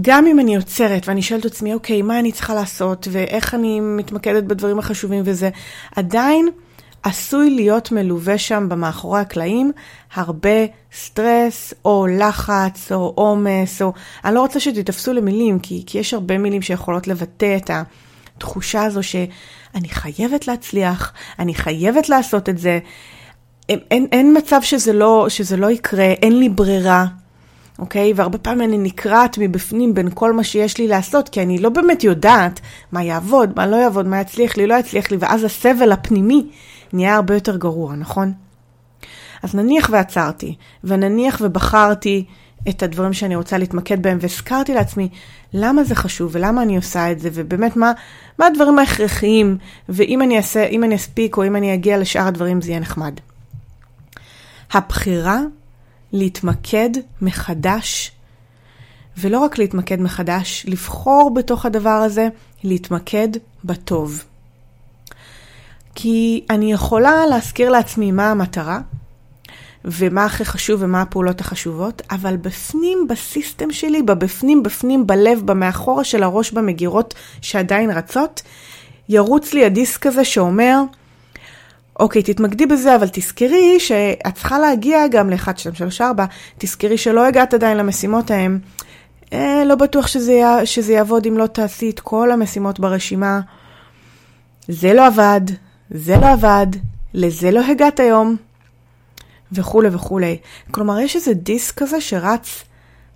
גם 0.00 0.26
אם 0.26 0.40
אני 0.40 0.56
עוצרת 0.56 1.08
ואני 1.08 1.22
שואלת 1.22 1.46
את 1.46 1.50
עצמי, 1.50 1.74
אוקיי, 1.74 2.02
מה 2.02 2.18
אני 2.18 2.32
צריכה 2.32 2.54
לעשות, 2.54 3.08
ואיך 3.10 3.54
אני 3.54 3.80
מתמקדת 3.80 4.44
בדברים 4.44 4.78
החשובים 4.78 5.22
וזה, 5.24 5.50
עדיין 5.96 6.48
עשוי 7.02 7.50
להיות 7.50 7.92
מלווה 7.92 8.38
שם 8.38 8.66
במאחורי 8.68 9.20
הקלעים 9.20 9.72
הרבה 10.14 10.66
סטרס, 10.92 11.74
או 11.84 12.06
לחץ, 12.06 12.92
או 12.92 13.12
עומס, 13.14 13.82
או... 13.82 13.92
אני 14.24 14.34
לא 14.34 14.40
רוצה 14.40 14.60
שתתפסו 14.60 15.12
למילים, 15.12 15.58
כי, 15.58 15.82
כי 15.86 15.98
יש 15.98 16.14
הרבה 16.14 16.38
מילים 16.38 16.62
שיכולות 16.62 17.08
לבטא 17.08 17.56
את 17.56 17.70
התחושה 18.36 18.84
הזו 18.84 19.02
שאני 19.02 19.88
חייבת 19.88 20.48
להצליח, 20.48 21.12
אני 21.38 21.54
חייבת 21.54 22.08
לעשות 22.08 22.48
את 22.48 22.58
זה. 22.58 22.78
אין, 23.68 23.78
אין, 23.90 24.06
אין 24.12 24.36
מצב 24.36 24.62
שזה 24.62 24.92
לא, 24.92 25.26
שזה 25.28 25.56
לא 25.56 25.70
יקרה, 25.70 26.04
אין 26.04 26.38
לי 26.38 26.48
ברירה. 26.48 27.06
אוקיי? 27.78 28.12
והרבה 28.16 28.38
פעמים 28.38 28.68
אני 28.68 28.78
נקרעת 28.78 29.38
מבפנים 29.38 29.94
בין 29.94 30.08
כל 30.14 30.32
מה 30.32 30.44
שיש 30.44 30.78
לי 30.78 30.88
לעשות, 30.88 31.28
כי 31.28 31.42
אני 31.42 31.58
לא 31.58 31.68
באמת 31.68 32.04
יודעת 32.04 32.60
מה 32.92 33.02
יעבוד, 33.02 33.52
מה 33.56 33.66
לא 33.66 33.76
יעבוד, 33.76 34.06
מה 34.06 34.20
יצליח 34.20 34.56
לי, 34.56 34.66
לא 34.66 34.74
יצליח 34.74 35.10
לי, 35.10 35.16
ואז 35.20 35.44
הסבל 35.44 35.92
הפנימי 35.92 36.46
נהיה 36.92 37.16
הרבה 37.16 37.34
יותר 37.34 37.56
גרוע, 37.56 37.96
נכון? 37.96 38.32
אז 39.42 39.54
נניח 39.54 39.88
ועצרתי, 39.92 40.54
ונניח 40.84 41.38
ובחרתי 41.44 42.24
את 42.68 42.82
הדברים 42.82 43.12
שאני 43.12 43.36
רוצה 43.36 43.58
להתמקד 43.58 44.02
בהם, 44.02 44.18
והזכרתי 44.20 44.74
לעצמי 44.74 45.08
למה 45.52 45.84
זה 45.84 45.94
חשוב 45.94 46.30
ולמה 46.34 46.62
אני 46.62 46.76
עושה 46.76 47.12
את 47.12 47.20
זה, 47.20 47.30
ובאמת 47.32 47.76
מה, 47.76 47.92
מה 48.38 48.46
הדברים 48.46 48.78
ההכרחיים, 48.78 49.58
ואם 49.88 50.22
אני 50.22 50.36
אעשה, 50.36 50.68
אני 50.68 50.96
אספיק 50.96 51.36
או 51.36 51.46
אם 51.46 51.56
אני 51.56 51.74
אגיע 51.74 51.98
לשאר 51.98 52.26
הדברים 52.26 52.60
זה 52.60 52.68
יהיה 52.70 52.80
נחמד. 52.80 53.14
הבחירה 54.72 55.40
להתמקד 56.12 56.90
מחדש, 57.22 58.12
ולא 59.16 59.38
רק 59.38 59.58
להתמקד 59.58 60.00
מחדש, 60.00 60.66
לבחור 60.68 61.34
בתוך 61.34 61.66
הדבר 61.66 61.90
הזה, 61.90 62.28
להתמקד 62.64 63.28
בטוב. 63.64 64.24
כי 66.00 66.44
אני 66.50 66.72
יכולה 66.72 67.26
להזכיר 67.26 67.70
לעצמי 67.70 68.12
מה 68.12 68.30
המטרה, 68.30 68.80
ומה 69.84 70.24
הכי 70.24 70.44
חשוב 70.44 70.82
ומה 70.82 71.02
הפעולות 71.02 71.40
החשובות, 71.40 72.02
אבל 72.10 72.36
בפנים, 72.36 73.06
בסיסטם 73.08 73.72
שלי, 73.72 74.02
בבפנים, 74.02 74.62
בפנים, 74.62 75.06
בלב, 75.06 75.40
במאחורה 75.44 76.04
של 76.04 76.22
הראש, 76.22 76.50
במגירות 76.50 77.14
שעדיין 77.40 77.90
רצות, 77.90 78.42
ירוץ 79.08 79.54
לי 79.54 79.64
הדיסק 79.64 80.06
הזה 80.06 80.24
שאומר, 80.24 80.82
אוקיי, 82.00 82.22
תתמקדי 82.22 82.66
בזה, 82.66 82.96
אבל 82.96 83.08
תזכרי 83.12 83.80
שאת 83.80 84.34
צריכה 84.34 84.58
להגיע 84.58 85.06
גם 85.06 85.30
ל-1, 85.30 85.56
2, 85.56 85.74
3, 85.74 86.00
4, 86.00 86.24
תזכרי 86.58 86.98
שלא 86.98 87.26
הגעת 87.26 87.54
עדיין 87.54 87.76
למשימות 87.76 88.30
ההם. 88.30 88.58
אה, 89.32 89.62
לא 89.66 89.74
בטוח 89.74 90.06
שזה, 90.06 90.42
שזה 90.64 90.92
יעבוד 90.92 91.26
אם 91.26 91.38
לא 91.38 91.46
תעשי 91.46 91.90
את 91.90 92.00
כל 92.00 92.30
המשימות 92.30 92.80
ברשימה. 92.80 93.40
זה 94.68 94.92
לא 94.94 95.06
עבד, 95.06 95.40
זה 95.90 96.16
לא 96.16 96.26
עבד, 96.26 96.66
לזה 97.14 97.50
לא 97.50 97.66
הגעת 97.66 98.00
היום, 98.00 98.36
וכולי 99.52 99.88
וכולי. 99.92 100.36
כלומר, 100.70 101.00
יש 101.00 101.16
איזה 101.16 101.34
דיסק 101.34 101.78
כזה 101.78 102.00
שרץ 102.00 102.64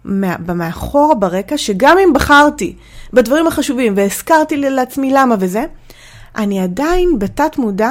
מאחורה 0.04 1.14
ברקע, 1.14 1.58
שגם 1.58 1.96
אם 1.98 2.12
בחרתי 2.12 2.76
בדברים 3.12 3.46
החשובים 3.46 3.92
והזכרתי 3.96 4.56
לעצמי 4.56 5.10
למה 5.12 5.34
וזה, 5.38 5.64
אני 6.36 6.60
עדיין 6.60 7.18
בתת 7.18 7.58
מודע 7.58 7.90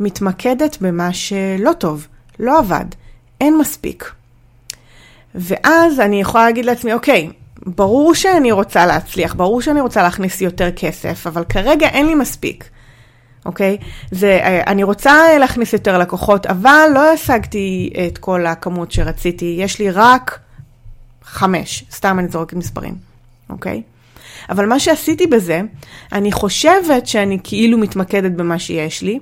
מתמקדת 0.00 0.76
במה 0.80 1.12
שלא 1.12 1.72
טוב, 1.78 2.06
לא 2.38 2.58
עבד, 2.58 2.84
אין 3.40 3.58
מספיק. 3.58 4.12
ואז 5.34 6.00
אני 6.00 6.20
יכולה 6.20 6.44
להגיד 6.44 6.64
לעצמי, 6.64 6.92
אוקיי, 6.92 7.30
ברור 7.66 8.14
שאני 8.14 8.52
רוצה 8.52 8.86
להצליח, 8.86 9.34
ברור 9.34 9.62
שאני 9.62 9.80
רוצה 9.80 10.02
להכניס 10.02 10.40
יותר 10.40 10.70
כסף, 10.70 11.26
אבל 11.26 11.44
כרגע 11.44 11.88
אין 11.88 12.06
לי 12.06 12.14
מספיק. 12.14 12.70
אוקיי? 13.44 13.76
זה, 14.10 14.40
אני 14.66 14.82
רוצה 14.82 15.38
להכניס 15.38 15.72
יותר 15.72 15.98
לקוחות, 15.98 16.46
אבל 16.46 16.90
לא 16.94 17.12
השגתי 17.12 17.90
את 18.06 18.18
כל 18.18 18.46
הכמות 18.46 18.92
שרציתי, 18.92 19.56
יש 19.58 19.78
לי 19.78 19.90
רק 19.90 20.38
חמש, 21.24 21.84
סתם 21.90 22.18
אני 22.18 22.28
זורקת 22.28 22.56
מספרים, 22.56 22.94
אוקיי? 23.50 23.82
אבל 24.50 24.66
מה 24.66 24.80
שעשיתי 24.80 25.26
בזה, 25.26 25.60
אני 26.12 26.32
חושבת 26.32 27.06
שאני 27.06 27.38
כאילו 27.44 27.78
מתמקדת 27.78 28.32
במה 28.32 28.58
שיש 28.58 29.02
לי, 29.02 29.18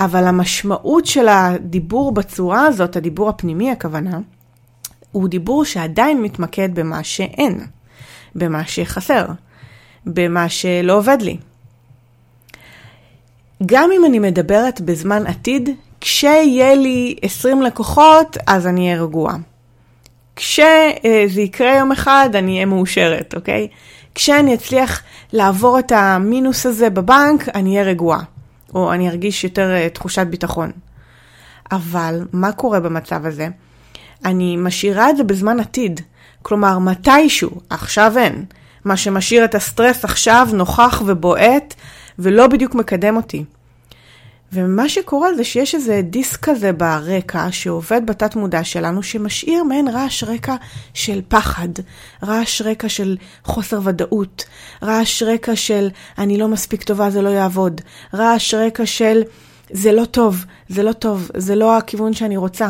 אבל 0.00 0.26
המשמעות 0.26 1.06
של 1.06 1.28
הדיבור 1.28 2.12
בצורה 2.12 2.66
הזאת, 2.66 2.96
הדיבור 2.96 3.28
הפנימי 3.28 3.70
הכוונה, 3.70 4.18
הוא 5.12 5.28
דיבור 5.28 5.64
שעדיין 5.64 6.22
מתמקד 6.22 6.74
במה 6.74 7.04
שאין, 7.04 7.66
במה 8.34 8.66
שחסר, 8.66 9.26
במה 10.06 10.48
שלא 10.48 10.96
עובד 10.96 11.18
לי. 11.20 11.36
גם 13.66 13.90
אם 13.96 14.04
אני 14.04 14.18
מדברת 14.18 14.80
בזמן 14.80 15.26
עתיד, 15.26 15.70
כשיהיה 16.00 16.74
לי 16.74 17.16
20 17.22 17.62
לקוחות, 17.62 18.36
אז 18.46 18.66
אני 18.66 18.86
אהיה 18.86 19.02
רגועה. 19.02 19.36
כשזה 20.36 21.40
יקרה 21.40 21.76
יום 21.76 21.92
אחד, 21.92 22.30
אני 22.34 22.54
אהיה 22.54 22.66
מאושרת, 22.66 23.34
אוקיי? 23.34 23.68
כשאני 24.14 24.54
אצליח 24.54 25.02
לעבור 25.32 25.78
את 25.78 25.92
המינוס 25.92 26.66
הזה 26.66 26.90
בבנק, 26.90 27.48
אני 27.48 27.70
אהיה 27.70 27.82
רגועה. 27.82 28.22
או 28.74 28.92
אני 28.92 29.08
ארגיש 29.08 29.44
יותר 29.44 29.74
uh, 29.74 29.94
תחושת 29.94 30.26
ביטחון. 30.26 30.70
אבל 31.72 32.20
מה 32.32 32.52
קורה 32.52 32.80
במצב 32.80 33.26
הזה? 33.26 33.48
אני 34.24 34.56
משאירה 34.56 35.10
את 35.10 35.16
זה 35.16 35.24
בזמן 35.24 35.60
עתיד. 35.60 36.00
כלומר, 36.42 36.78
מתישהו, 36.78 37.50
עכשיו 37.70 38.12
אין. 38.18 38.44
מה 38.84 38.96
שמשאיר 38.96 39.44
את 39.44 39.54
הסטרס 39.54 40.04
עכשיו 40.04 40.48
נוכח 40.52 41.02
ובועט, 41.06 41.74
ולא 42.22 42.46
בדיוק 42.46 42.74
מקדם 42.74 43.16
אותי. 43.16 43.44
ומה 44.52 44.88
שקורה 44.88 45.34
זה 45.34 45.44
שיש 45.44 45.74
איזה 45.74 46.00
דיסק 46.04 46.40
כזה 46.40 46.72
ברקע 46.72 47.46
שעובד 47.50 48.06
בתת 48.06 48.36
מודע 48.36 48.64
שלנו 48.64 49.02
שמשאיר 49.02 49.64
מעין 49.64 49.88
רעש 49.88 50.24
רקע 50.24 50.56
של 50.94 51.20
פחד, 51.28 51.68
רעש 52.22 52.62
רקע 52.62 52.88
של 52.88 53.16
חוסר 53.44 53.80
ודאות, 53.84 54.44
רעש 54.82 55.22
רקע 55.22 55.56
של 55.56 55.88
אני 56.18 56.38
לא 56.38 56.48
מספיק 56.48 56.82
טובה 56.82 57.10
זה 57.10 57.22
לא 57.22 57.28
יעבוד, 57.28 57.80
רעש 58.14 58.54
רקע 58.54 58.86
של 58.86 59.22
זה 59.70 59.92
לא 59.92 60.04
טוב, 60.04 60.44
זה 60.68 60.82
לא 60.82 60.92
טוב, 60.92 61.30
זה 61.36 61.54
לא 61.54 61.76
הכיוון 61.76 62.12
שאני 62.12 62.36
רוצה. 62.36 62.68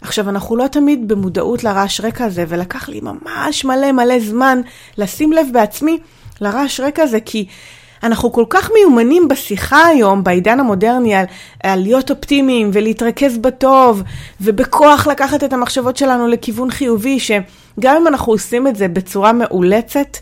עכשיו, 0.00 0.28
אנחנו 0.28 0.56
לא 0.56 0.66
תמיד 0.66 1.08
במודעות 1.08 1.64
לרעש 1.64 2.00
רקע 2.00 2.24
הזה, 2.24 2.44
ולקח 2.48 2.88
לי 2.88 3.00
ממש 3.00 3.64
מלא 3.64 3.92
מלא 3.92 4.20
זמן 4.20 4.60
לשים 4.98 5.32
לב 5.32 5.46
בעצמי 5.52 5.98
לרעש 6.40 6.80
רקע 6.80 7.02
הזה, 7.02 7.20
כי 7.20 7.46
אנחנו 8.04 8.32
כל 8.32 8.44
כך 8.50 8.70
מיומנים 8.74 9.28
בשיחה 9.28 9.86
היום, 9.86 10.24
בעידן 10.24 10.60
המודרני, 10.60 11.14
על, 11.14 11.26
על 11.62 11.82
להיות 11.82 12.10
אופטימיים 12.10 12.70
ולהתרכז 12.72 13.38
בטוב, 13.38 14.02
ובכוח 14.40 15.06
לקחת 15.06 15.44
את 15.44 15.52
המחשבות 15.52 15.96
שלנו 15.96 16.26
לכיוון 16.26 16.70
חיובי, 16.70 17.20
שגם 17.20 17.96
אם 17.96 18.06
אנחנו 18.06 18.32
עושים 18.32 18.66
את 18.66 18.76
זה 18.76 18.88
בצורה 18.88 19.32
מאולצת, 19.32 20.16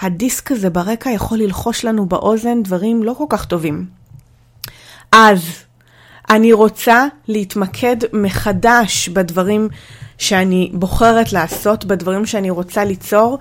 הדיסק 0.00 0.52
הזה 0.52 0.70
ברקע 0.70 1.10
יכול 1.10 1.38
ללחוש 1.38 1.84
לנו 1.84 2.06
באוזן 2.06 2.62
דברים 2.62 3.02
לא 3.02 3.14
כל 3.18 3.24
כך 3.28 3.44
טובים. 3.44 3.84
אז 5.12 5.40
אני 6.30 6.52
רוצה 6.52 7.06
להתמקד 7.28 7.96
מחדש 8.12 9.08
בדברים 9.08 9.68
שאני 10.18 10.70
בוחרת 10.74 11.32
לעשות, 11.32 11.84
בדברים 11.84 12.26
שאני 12.26 12.50
רוצה 12.50 12.84
ליצור, 12.84 13.38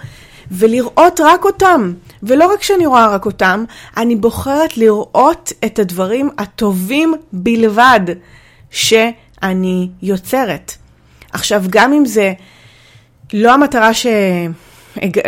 ולראות 0.52 1.20
רק 1.20 1.46
אותם. 1.46 1.94
ולא 2.24 2.54
רק 2.54 2.64
שאני 2.64 2.86
רואה 2.86 3.08
רק 3.08 3.26
אותם, 3.26 3.64
אני 3.98 4.16
בוחרת 4.16 4.78
לראות 4.78 5.54
את 5.66 5.80
הדברים 5.80 6.30
הטובים 6.38 7.14
בלבד 7.34 8.00
שאני 8.72 9.90
יוצרת. 10.02 10.72
עכשיו, 11.34 11.64
גם 11.70 11.94
אם 11.94 12.06
זה 12.06 12.34
לא 13.34 13.54
המטרה 13.54 13.94
ש... 13.94 14.08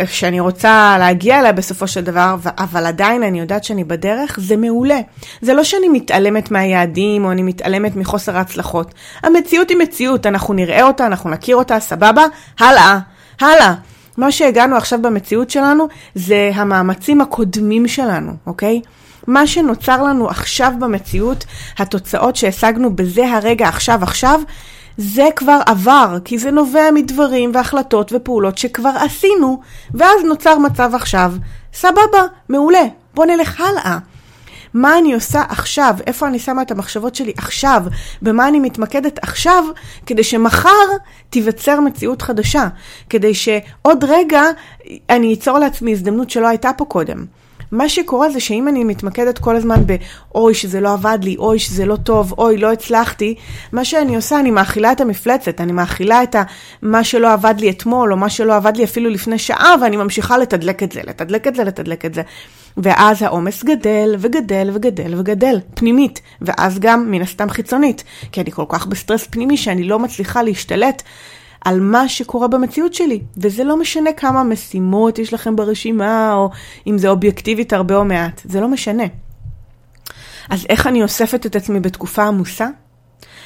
שאני 0.06 0.40
רוצה 0.40 0.96
להגיע 0.98 1.40
אליה 1.40 1.52
בסופו 1.52 1.88
של 1.88 2.00
דבר, 2.00 2.36
אבל 2.58 2.86
עדיין 2.86 3.22
אני 3.22 3.40
יודעת 3.40 3.64
שאני 3.64 3.84
בדרך, 3.84 4.38
זה 4.42 4.56
מעולה. 4.56 5.00
זה 5.40 5.54
לא 5.54 5.64
שאני 5.64 5.88
מתעלמת 5.88 6.50
מהיעדים 6.50 7.24
או 7.24 7.32
אני 7.32 7.42
מתעלמת 7.42 7.96
מחוסר 7.96 8.36
ההצלחות. 8.36 8.94
המציאות 9.22 9.68
היא 9.68 9.76
מציאות, 9.76 10.26
אנחנו 10.26 10.54
נראה 10.54 10.82
אותה, 10.82 11.06
אנחנו 11.06 11.30
נכיר 11.30 11.56
אותה, 11.56 11.80
סבבה? 11.80 12.24
הלאה, 12.58 12.98
הלאה. 13.40 13.74
מה 14.18 14.32
שהגענו 14.32 14.76
עכשיו 14.76 15.02
במציאות 15.02 15.50
שלנו 15.50 15.88
זה 16.14 16.50
המאמצים 16.54 17.20
הקודמים 17.20 17.88
שלנו, 17.88 18.32
אוקיי? 18.46 18.80
מה 19.26 19.46
שנוצר 19.46 20.02
לנו 20.02 20.28
עכשיו 20.28 20.72
במציאות, 20.78 21.44
התוצאות 21.78 22.36
שהשגנו 22.36 22.96
בזה 22.96 23.32
הרגע 23.32 23.68
עכשיו 23.68 23.98
עכשיו, 24.02 24.40
זה 24.96 25.28
כבר 25.36 25.58
עבר, 25.66 26.18
כי 26.24 26.38
זה 26.38 26.50
נובע 26.50 26.90
מדברים 26.94 27.50
והחלטות 27.54 28.12
ופעולות 28.12 28.58
שכבר 28.58 28.92
עשינו, 29.00 29.60
ואז 29.94 30.24
נוצר 30.24 30.58
מצב 30.58 30.90
עכשיו. 30.94 31.32
סבבה, 31.74 32.22
מעולה, 32.48 32.84
בוא 33.14 33.26
נלך 33.26 33.60
הלאה. 33.60 33.98
מה 34.74 34.98
אני 34.98 35.14
עושה 35.14 35.42
עכשיו, 35.48 35.94
איפה 36.06 36.28
אני 36.28 36.38
שמה 36.38 36.62
את 36.62 36.70
המחשבות 36.70 37.14
שלי 37.14 37.32
עכשיו, 37.36 37.82
במה 38.22 38.48
אני 38.48 38.60
מתמקדת 38.60 39.18
עכשיו, 39.22 39.64
כדי 40.06 40.22
שמחר 40.24 40.86
תיווצר 41.30 41.80
מציאות 41.80 42.22
חדשה, 42.22 42.68
כדי 43.10 43.34
שעוד 43.34 44.04
רגע 44.08 44.42
אני 45.10 45.34
אצור 45.34 45.58
לעצמי 45.58 45.92
הזדמנות 45.92 46.30
שלא 46.30 46.46
הייתה 46.46 46.70
פה 46.76 46.84
קודם. 46.84 47.24
מה 47.72 47.88
שקורה 47.88 48.30
זה 48.30 48.40
שאם 48.40 48.68
אני 48.68 48.84
מתמקדת 48.84 49.38
כל 49.38 49.56
הזמן 49.56 49.82
ב"אוי, 49.86 50.54
שזה 50.54 50.80
לא 50.80 50.92
עבד 50.92 51.18
לי", 51.22 51.36
"אוי, 51.38 51.58
שזה 51.58 51.86
לא 51.86 51.96
טוב", 51.96 52.34
"אוי, 52.38 52.56
לא 52.56 52.72
הצלחתי", 52.72 53.34
מה 53.72 53.84
שאני 53.84 54.16
עושה, 54.16 54.40
אני 54.40 54.50
מאכילה 54.50 54.92
את 54.92 55.00
המפלצת, 55.00 55.60
אני 55.60 55.72
מאכילה 55.72 56.22
את 56.22 56.36
מה 56.82 57.04
שלא 57.04 57.32
עבד 57.32 57.54
לי 57.58 57.70
אתמול, 57.70 58.12
או 58.12 58.16
מה 58.16 58.30
שלא 58.30 58.56
עבד 58.56 58.76
לי 58.76 58.84
אפילו 58.84 59.10
לפני 59.10 59.38
שעה, 59.38 59.74
ואני 59.82 59.96
ממשיכה 59.96 60.38
לתדלק 60.38 60.82
את 60.82 60.92
זה, 60.92 61.00
לתדלק 61.06 61.46
את 61.46 61.54
זה, 61.54 61.64
לתדלק 61.64 62.04
את 62.04 62.14
זה. 62.14 62.22
ואז 62.82 63.22
העומס 63.22 63.64
גדל 63.64 64.14
וגדל 64.18 64.70
וגדל 64.74 65.14
וגדל, 65.18 65.60
פנימית, 65.74 66.20
ואז 66.40 66.78
גם 66.78 67.10
מן 67.10 67.22
הסתם 67.22 67.50
חיצונית, 67.50 68.04
כי 68.32 68.40
אני 68.40 68.50
כל 68.50 68.64
כך 68.68 68.86
בסטרס 68.86 69.26
פנימי 69.26 69.56
שאני 69.56 69.84
לא 69.84 69.98
מצליחה 69.98 70.42
להשתלט 70.42 71.02
על 71.64 71.80
מה 71.80 72.08
שקורה 72.08 72.48
במציאות 72.48 72.94
שלי, 72.94 73.20
וזה 73.36 73.64
לא 73.64 73.76
משנה 73.76 74.12
כמה 74.12 74.44
משימות 74.44 75.18
יש 75.18 75.34
לכם 75.34 75.56
ברשימה, 75.56 76.34
או 76.34 76.50
אם 76.86 76.98
זה 76.98 77.08
אובייקטיבית 77.08 77.72
הרבה 77.72 77.96
או 77.96 78.04
מעט, 78.04 78.40
זה 78.44 78.60
לא 78.60 78.68
משנה. 78.68 79.04
אז 80.50 80.66
איך 80.68 80.86
אני 80.86 81.02
אוספת 81.02 81.46
את 81.46 81.56
עצמי 81.56 81.80
בתקופה 81.80 82.24
עמוסה? 82.24 82.68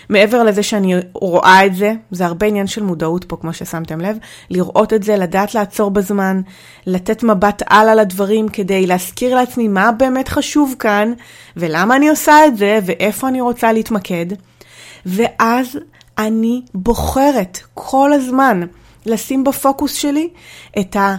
מעבר 0.09 0.43
לזה 0.43 0.63
שאני 0.63 0.95
רואה 1.13 1.67
את 1.67 1.75
זה, 1.75 1.93
זה 2.11 2.27
הרבה 2.27 2.47
עניין 2.47 2.67
של 2.67 2.83
מודעות 2.83 3.25
פה, 3.25 3.37
כמו 3.37 3.53
ששמתם 3.53 4.01
לב, 4.01 4.17
לראות 4.51 4.93
את 4.93 5.03
זה, 5.03 5.17
לדעת 5.17 5.55
לעצור 5.55 5.91
בזמן, 5.91 6.41
לתת 6.87 7.23
מבט 7.23 7.63
על 7.67 7.89
על 7.89 7.99
הדברים 7.99 8.49
כדי 8.49 8.87
להזכיר 8.87 9.35
לעצמי 9.35 9.69
מה 9.69 9.93
באמת 9.93 10.29
חשוב 10.29 10.75
כאן, 10.79 11.13
ולמה 11.57 11.97
אני 11.97 12.09
עושה 12.09 12.47
את 12.47 12.57
זה, 12.57 12.79
ואיפה 12.85 13.29
אני 13.29 13.41
רוצה 13.41 13.73
להתמקד. 13.73 14.27
ואז 15.07 15.79
אני 16.19 16.63
בוחרת 16.75 17.59
כל 17.75 18.13
הזמן 18.13 18.61
לשים 19.07 19.45
בפוקוס 19.45 19.95
שלי 19.95 20.29
את, 20.81 20.97
ה, 20.97 21.17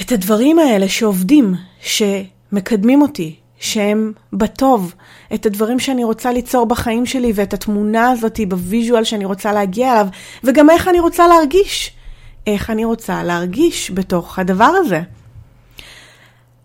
את 0.00 0.12
הדברים 0.12 0.58
האלה 0.58 0.88
שעובדים, 0.88 1.54
שמקדמים 1.80 3.02
אותי, 3.02 3.36
שהם 3.60 4.12
בטוב, 4.32 4.94
את 5.34 5.46
הדברים 5.46 5.78
שאני 5.78 6.04
רוצה 6.04 6.32
ליצור 6.32 6.66
בחיים 6.66 7.06
שלי 7.06 7.32
ואת 7.34 7.54
התמונה 7.54 8.10
הזאת 8.10 8.40
ב 8.48 8.56
visual 8.56 9.04
שאני 9.04 9.24
רוצה 9.24 9.52
להגיע 9.52 9.92
אליו, 9.92 10.06
וגם 10.44 10.70
איך 10.70 10.88
אני 10.88 11.00
רוצה 11.00 11.26
להרגיש. 11.26 11.92
איך 12.46 12.70
אני 12.70 12.84
רוצה 12.84 13.22
להרגיש 13.22 13.90
בתוך 13.90 14.38
הדבר 14.38 14.64
הזה. 14.64 15.00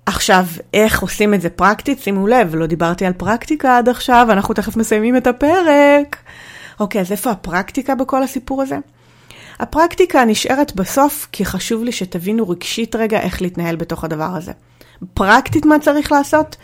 עכשיו, 0.05 0.45
איך 0.73 1.01
עושים 1.01 1.33
את 1.33 1.41
זה 1.41 1.49
פרקטית? 1.49 1.99
שימו 1.99 2.27
לב, 2.27 2.55
לא 2.55 2.65
דיברתי 2.65 3.05
על 3.05 3.13
פרקטיקה 3.13 3.77
עד 3.77 3.89
עכשיו, 3.89 4.27
אנחנו 4.29 4.53
תכף 4.53 4.77
מסיימים 4.77 5.17
את 5.17 5.27
הפרק. 5.27 6.17
אוקיי, 6.79 7.01
אז 7.01 7.11
איפה 7.11 7.31
הפרקטיקה 7.31 7.95
בכל 7.95 8.23
הסיפור 8.23 8.61
הזה? 8.61 8.77
הפרקטיקה 9.59 10.25
נשארת 10.25 10.75
בסוף, 10.75 11.27
כי 11.31 11.45
חשוב 11.45 11.83
לי 11.83 11.91
שתבינו 11.91 12.49
רגשית 12.49 12.95
רגע 12.95 13.19
איך 13.19 13.41
להתנהל 13.41 13.75
בתוך 13.75 14.03
הדבר 14.03 14.29
הזה. 14.35 14.51
פרקטית 15.13 15.65
מה 15.65 15.79
צריך 15.79 16.11
לעשות? 16.11 16.55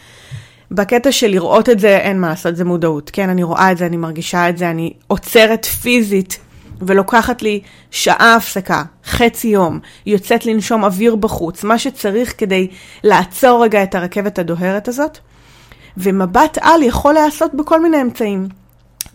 בקטע 0.71 1.11
של 1.11 1.27
לראות 1.27 1.69
את 1.69 1.79
זה, 1.79 1.97
אין 1.97 2.21
מה 2.21 2.29
לעשות, 2.29 2.55
זה 2.55 2.65
מודעות. 2.65 3.09
כן, 3.13 3.29
אני 3.29 3.43
רואה 3.43 3.71
את 3.71 3.77
זה, 3.77 3.85
אני 3.85 3.97
מרגישה 3.97 4.49
את 4.49 4.57
זה, 4.57 4.69
אני 4.69 4.93
עוצרת 5.07 5.65
פיזית 5.65 6.39
ולוקחת 6.81 7.41
לי 7.41 7.61
שעה 7.91 8.35
הפסקה, 8.35 8.83
חצי 9.05 9.47
יום, 9.47 9.79
יוצאת 10.05 10.45
לנשום 10.45 10.83
אוויר 10.83 11.15
בחוץ, 11.15 11.63
מה 11.63 11.79
שצריך 11.79 12.33
כדי 12.37 12.67
לעצור 13.03 13.63
רגע 13.63 13.83
את 13.83 13.95
הרכבת 13.95 14.39
הדוהרת 14.39 14.87
הזאת. 14.87 15.17
ומבט 15.97 16.57
על 16.61 16.83
יכול 16.83 17.13
להיעשות 17.13 17.53
בכל 17.53 17.81
מיני 17.81 18.01
אמצעים. 18.01 18.47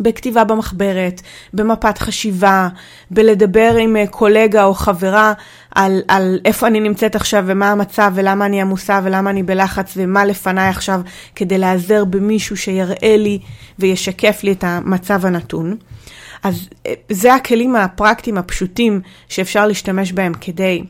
בכתיבה 0.01 0.45
במחברת, 0.45 1.21
במפת 1.55 1.99
חשיבה, 1.99 2.69
בלדבר 3.11 3.77
עם 3.81 3.97
אה, 3.97 4.07
קולגה 4.07 4.65
או 4.65 4.75
חברה 4.75 5.33
על, 5.75 6.03
על 6.09 6.41
איפה 6.45 6.67
אני 6.67 6.81
נמצאת 6.81 7.17
עכשיו 7.17 7.45
ומה 7.47 7.71
המצב 7.71 8.13
ולמה 8.15 8.47
אני 8.47 8.61
עמוסה 8.61 9.01
ולמה 9.05 9.31
אני 9.31 9.43
בלחץ 9.43 9.93
ומה 9.97 10.25
לפניי 10.25 10.69
עכשיו 10.69 11.01
כדי 11.35 11.59
להיעזר 11.59 12.05
במישהו 12.05 12.57
שיראה 12.57 13.17
לי 13.17 13.39
וישקף 13.79 14.41
לי 14.43 14.53
את 14.53 14.65
המצב 14.65 15.27
הנתון. 15.27 15.77
אז 16.43 16.69
אה, 16.87 16.95
זה 17.09 17.35
הכלים 17.35 17.77
הפרקטיים 17.77 18.39
הפשוטים 18.39 19.01
שאפשר 19.29 19.67
להשתמש 19.67 20.13
בהם 20.13 20.33
כדי 20.41 20.85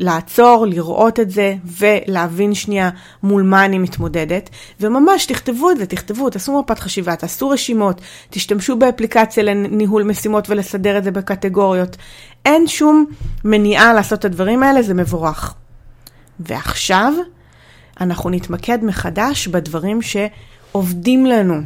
לעצור, 0.00 0.66
לראות 0.66 1.20
את 1.20 1.30
זה 1.30 1.54
ולהבין 1.64 2.54
שנייה 2.54 2.90
מול 3.22 3.42
מה 3.42 3.64
אני 3.64 3.78
מתמודדת. 3.78 4.50
וממש 4.80 5.26
תכתבו 5.26 5.70
את 5.70 5.78
זה, 5.78 5.86
תכתבו, 5.86 6.30
תעשו 6.30 6.60
מפת 6.60 6.78
חשיבה, 6.78 7.16
תעשו 7.16 7.48
רשימות, 7.48 8.00
תשתמשו 8.30 8.76
באפליקציה 8.76 9.42
לניהול 9.42 10.02
משימות 10.02 10.50
ולסדר 10.50 10.98
את 10.98 11.04
זה 11.04 11.10
בקטגוריות. 11.10 11.96
אין 12.46 12.66
שום 12.66 13.06
מניעה 13.44 13.92
לעשות 13.92 14.18
את 14.18 14.24
הדברים 14.24 14.62
האלה, 14.62 14.82
זה 14.82 14.94
מבורך. 14.94 15.54
ועכשיו 16.40 17.12
אנחנו 18.00 18.30
נתמקד 18.30 18.84
מחדש 18.84 19.48
בדברים 19.48 20.02
שעובדים 20.02 21.26
לנו. 21.26 21.62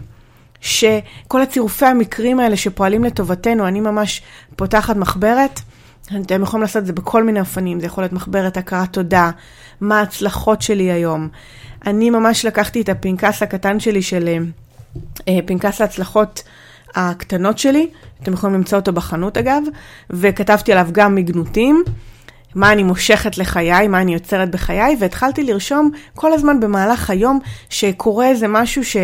שכל 0.60 1.42
הצירופי 1.42 1.86
המקרים 1.86 2.40
האלה 2.40 2.56
שפועלים 2.56 3.04
לטובתנו, 3.04 3.68
אני 3.68 3.80
ממש 3.80 4.22
פותחת 4.56 4.96
מחברת, 4.96 5.60
אתם 6.06 6.42
יכולים 6.42 6.62
לעשות 6.62 6.76
את 6.76 6.86
זה 6.86 6.92
בכל 6.92 7.24
מיני 7.24 7.40
אופנים, 7.40 7.80
זה 7.80 7.86
יכול 7.86 8.04
להיות 8.04 8.12
מחברת 8.12 8.56
הכרת 8.56 8.92
תודה, 8.92 9.30
מה 9.80 9.98
ההצלחות 9.98 10.62
שלי 10.62 10.92
היום. 10.92 11.28
אני 11.86 12.10
ממש 12.10 12.44
לקחתי 12.44 12.80
את 12.80 12.88
הפנקס 12.88 13.42
הקטן 13.42 13.80
שלי 13.80 14.02
של 14.02 14.28
אה, 15.28 15.38
פנקס 15.46 15.80
ההצלחות 15.80 16.42
הקטנות 16.94 17.58
שלי, 17.58 17.88
אתם 18.22 18.32
יכולים 18.32 18.56
למצוא 18.56 18.78
אותו 18.78 18.92
בחנות 18.92 19.38
אגב, 19.38 19.62
וכתבתי 20.10 20.72
עליו 20.72 20.88
גם 20.92 21.14
מגנותים. 21.14 21.84
מה 22.54 22.72
אני 22.72 22.82
מושכת 22.82 23.38
לחיי, 23.38 23.88
מה 23.88 24.00
אני 24.00 24.14
יוצרת 24.14 24.50
בחיי, 24.50 24.96
והתחלתי 25.00 25.42
לרשום 25.42 25.90
כל 26.14 26.32
הזמן 26.32 26.60
במהלך 26.60 27.10
היום 27.10 27.38
שקורה 27.70 28.28
איזה 28.28 28.48
משהו 28.48 28.84
ש... 28.84 28.96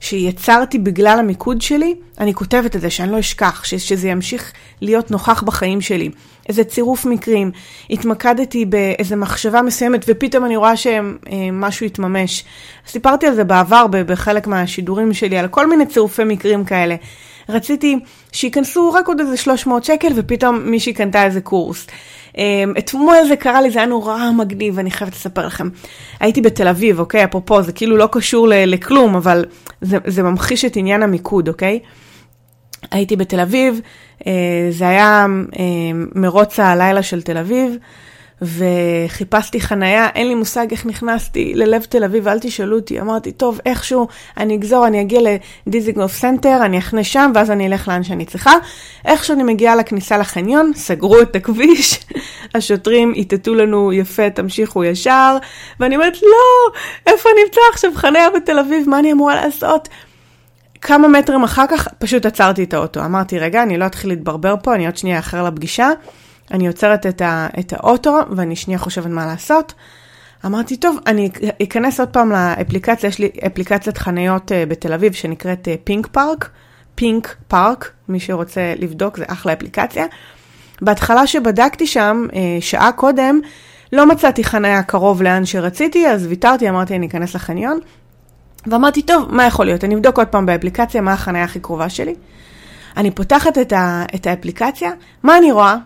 שיצרתי 0.00 0.78
בגלל 0.78 1.18
המיקוד 1.18 1.62
שלי, 1.62 1.94
אני 2.20 2.34
כותבת 2.34 2.76
את 2.76 2.80
זה, 2.80 2.90
שאני 2.90 3.12
לא 3.12 3.20
אשכח, 3.20 3.64
ש- 3.64 3.74
שזה 3.74 4.08
ימשיך 4.08 4.52
להיות 4.80 5.10
נוכח 5.10 5.42
בחיים 5.42 5.80
שלי. 5.80 6.10
איזה 6.48 6.64
צירוף 6.64 7.04
מקרים, 7.04 7.50
התמקדתי 7.90 8.64
באיזה 8.64 9.16
מחשבה 9.16 9.62
מסוימת 9.62 10.04
ופתאום 10.08 10.44
אני 10.44 10.56
רואה 10.56 10.76
שמשהו 10.76 11.86
התממש. 11.86 12.44
סיפרתי 12.86 13.26
על 13.26 13.34
זה 13.34 13.44
בעבר 13.44 13.86
בחלק 13.90 14.46
מהשידורים 14.46 15.14
שלי, 15.14 15.38
על 15.38 15.48
כל 15.48 15.66
מיני 15.66 15.86
צירופי 15.86 16.24
מקרים 16.24 16.64
כאלה. 16.64 16.96
רציתי 17.48 17.98
שייכנסו 18.32 18.92
רק 18.92 19.08
עוד 19.08 19.20
איזה 19.20 19.36
300 19.36 19.84
שקל 19.84 20.12
ופתאום 20.16 20.60
מישהי 20.64 20.92
קנתה 20.92 21.24
איזה 21.24 21.40
קורס. 21.40 21.86
אמ, 22.38 22.74
אתמול 22.78 23.16
זה 23.28 23.36
קרה 23.36 23.62
לי, 23.62 23.70
זה 23.70 23.78
היה 23.78 23.88
נורא 23.88 24.30
מגניב, 24.36 24.78
אני 24.78 24.90
חייבת 24.90 25.14
לספר 25.14 25.46
לכם. 25.46 25.68
הייתי 26.20 26.40
בתל 26.40 26.68
אביב, 26.68 27.00
אוקיי? 27.00 27.24
אפרופו, 27.24 27.62
זה 27.62 27.72
כאילו 27.72 27.96
לא 27.96 28.08
קשור 28.12 28.48
לכלום, 28.50 29.16
אבל 29.16 29.44
זה, 29.80 29.98
זה 30.06 30.22
ממחיש 30.22 30.64
את 30.64 30.76
עניין 30.76 31.02
המיקוד, 31.02 31.48
אוקיי? 31.48 31.78
הייתי 32.90 33.16
בתל 33.16 33.40
אביב, 33.40 33.80
אה, 34.26 34.32
זה 34.70 34.88
היה 34.88 35.26
אה, 35.58 35.64
מרוץ 36.14 36.60
הלילה 36.60 37.02
של 37.02 37.22
תל 37.22 37.38
אביב. 37.38 37.76
וחיפשתי 38.42 39.60
חנייה, 39.60 40.08
אין 40.14 40.28
לי 40.28 40.34
מושג 40.34 40.66
איך 40.70 40.86
נכנסתי 40.86 41.52
ללב 41.54 41.82
תל 41.82 42.04
אביב, 42.04 42.28
אל 42.28 42.38
תשאלו 42.38 42.76
אותי. 42.76 43.00
אמרתי, 43.00 43.32
טוב, 43.32 43.60
איכשהו 43.66 44.08
אני 44.36 44.54
אגזור, 44.54 44.86
אני 44.86 45.00
אגיע 45.00 45.20
לדיזינגוף 45.66 46.12
סנטר, 46.12 46.58
אני 46.64 46.78
אחנה 46.78 47.04
שם, 47.04 47.32
ואז 47.34 47.50
אני 47.50 47.66
אלך 47.66 47.88
לאן 47.88 48.02
שאני 48.02 48.24
צריכה. 48.24 48.52
איך 49.04 49.24
שאני 49.24 49.42
מגיעה 49.42 49.76
לכניסה 49.76 50.18
לחניון, 50.18 50.72
סגרו 50.74 51.20
את 51.20 51.36
הכביש, 51.36 52.00
השוטרים 52.54 53.14
איתתו 53.14 53.54
לנו, 53.54 53.92
יפה, 53.92 54.30
תמשיכו 54.30 54.84
ישר, 54.84 55.36
ואני 55.80 55.96
אומרת, 55.96 56.22
לא, 56.22 56.78
איפה 57.06 57.28
נמצא 57.44 57.60
עכשיו 57.72 57.90
חניה 57.94 58.30
בתל 58.30 58.58
אביב, 58.58 58.88
מה 58.88 58.98
אני 58.98 59.12
אמורה 59.12 59.34
לעשות? 59.34 59.88
כמה 60.86 61.08
מטרים 61.08 61.44
אחר 61.44 61.64
כך 61.70 61.88
פשוט 61.98 62.26
עצרתי 62.26 62.64
את 62.64 62.74
האוטו. 62.74 63.04
אמרתי, 63.04 63.38
רגע, 63.38 63.62
אני 63.62 63.78
לא 63.78 63.86
אתחיל 63.86 64.10
להתברבר 64.10 64.54
פה, 64.62 64.74
אני 64.74 64.86
עוד 64.86 64.96
שנייה 64.96 65.18
אחר 65.18 65.42
לפגישה. 65.42 65.90
אני 66.50 66.66
עוצרת 66.66 67.06
את, 67.06 67.20
ה, 67.22 67.46
את 67.60 67.72
האוטו 67.72 68.18
ואני 68.36 68.56
שנייה 68.56 68.78
חושבת 68.78 69.10
מה 69.10 69.26
לעשות. 69.26 69.74
אמרתי, 70.46 70.76
טוב, 70.76 70.96
אני 71.06 71.30
אכנס 71.62 72.00
עוד 72.00 72.08
פעם 72.08 72.32
לאפליקציה, 72.32 73.08
יש 73.08 73.18
לי 73.18 73.30
אפליקציית 73.46 73.98
חניות 73.98 74.50
uh, 74.50 74.54
בתל 74.68 74.92
אביב 74.92 75.12
שנקראת 75.12 75.68
פינק 75.84 76.06
פארק, 76.06 76.50
פינק 76.94 77.36
פארק, 77.48 77.90
מי 78.08 78.20
שרוצה 78.20 78.74
לבדוק, 78.78 79.16
זה 79.16 79.24
אחלה 79.26 79.52
אפליקציה. 79.52 80.06
בהתחלה 80.82 81.26
שבדקתי 81.26 81.86
שם, 81.86 82.26
uh, 82.30 82.34
שעה 82.60 82.92
קודם, 82.92 83.40
לא 83.92 84.06
מצאתי 84.06 84.44
חניה 84.44 84.82
קרוב 84.82 85.22
לאן 85.22 85.44
שרציתי, 85.44 86.08
אז 86.08 86.26
ויתרתי, 86.26 86.68
אמרתי, 86.68 86.96
אני 86.96 87.06
אכנס 87.06 87.34
לחניון. 87.34 87.80
ואמרתי, 88.66 89.02
טוב, 89.02 89.34
מה 89.34 89.46
יכול 89.46 89.66
להיות? 89.66 89.84
אני 89.84 89.94
אבדוק 89.94 90.18
עוד 90.18 90.26
פעם 90.26 90.46
באפליקציה 90.46 91.00
מה 91.00 91.12
החניה 91.12 91.44
הכי 91.44 91.60
קרובה 91.60 91.88
שלי. 91.88 92.14
אני 92.96 93.10
פותחת 93.10 93.58
את, 93.58 93.72
ה, 93.72 94.04
את 94.14 94.26
האפליקציה, 94.26 94.90
מה 95.22 95.38
אני 95.38 95.52
רואה? 95.52 95.76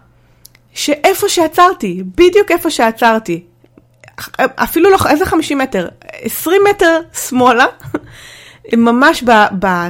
שאיפה 0.73 1.29
שעצרתי, 1.29 2.03
בדיוק 2.17 2.51
איפה 2.51 2.71
שעצרתי, 2.71 3.45
אפילו 4.41 4.91
לא, 4.91 4.97
איזה 5.11 5.27
50 5.27 5.59
מטר? 5.59 5.89
20 6.13 6.63
מטר 6.71 7.01
שמאלה, 7.29 7.67
ממש 8.77 9.23
ב, 9.23 9.31
ב, 9.59 9.89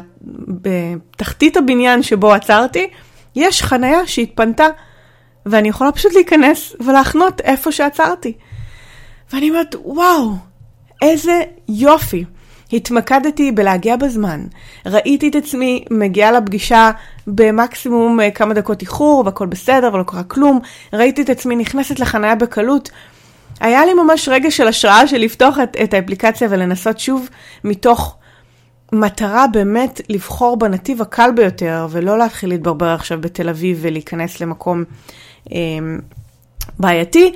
בתחתית 0.48 1.57
הבניין 1.57 2.03
שבו 2.03 2.33
עצרתי, 2.33 2.90
יש 3.37 3.62
חניה 3.62 4.07
שהתפנתה, 4.07 4.66
ואני 5.46 5.68
יכולה 5.68 5.92
פשוט 5.92 6.12
להיכנס 6.12 6.77
ולהחנות 6.81 7.40
איפה 7.40 7.72
שעצרתי. 7.72 8.33
ואני 9.33 9.51
אומרת, 9.51 9.74
וואו, 9.85 10.33
איזה 11.03 11.42
יופי. 11.68 12.24
התמקדתי 12.72 13.52
בלהגיע 13.52 13.96
בזמן. 13.96 14.46
ראיתי 14.87 15.28
את 15.28 15.35
עצמי 15.35 15.85
מגיעה 15.90 16.33
לפגישה 16.33 16.90
במקסימום 17.26 18.20
אה, 18.20 18.31
כמה 18.31 18.54
דקות 18.54 18.81
איחור 18.81 19.22
והכל 19.26 19.46
בסדר 19.46 19.90
ולא 19.92 20.02
קרה 20.02 20.22
כלום. 20.22 20.61
ראיתי 20.92 21.22
את 21.22 21.31
עצמי 21.31 21.57
נכנסת 21.57 22.00
לחניה 22.00 22.35
בקלות. 22.35 22.90
היה 23.61 23.87
לי 23.87 23.94
ממש 23.94 24.28
רגע 24.28 24.50
של 24.50 24.68
השראה 24.68 25.07
של 25.07 25.16
לפתוח 25.16 25.59
את, 25.62 25.76
את 25.83 25.94
האפליקציה 25.94 26.48
ולנסות 26.50 26.98
שוב 26.98 27.28
מתוך 27.64 28.16
מטרה 28.92 29.46
באמת 29.52 30.00
לבחור 30.09 30.57
בנתיב 30.57 31.02
הקל 31.02 31.31
ביותר 31.37 31.87
ולא 31.90 32.18
להתחיל 32.18 32.48
להתברבר 32.48 32.87
עכשיו 32.88 33.20
בתל 33.20 33.48
אביב 33.48 33.78
ולהיכנס 33.81 34.40
למקום 34.40 34.85
אה, 35.52 35.59
בעייתי. 36.78 37.33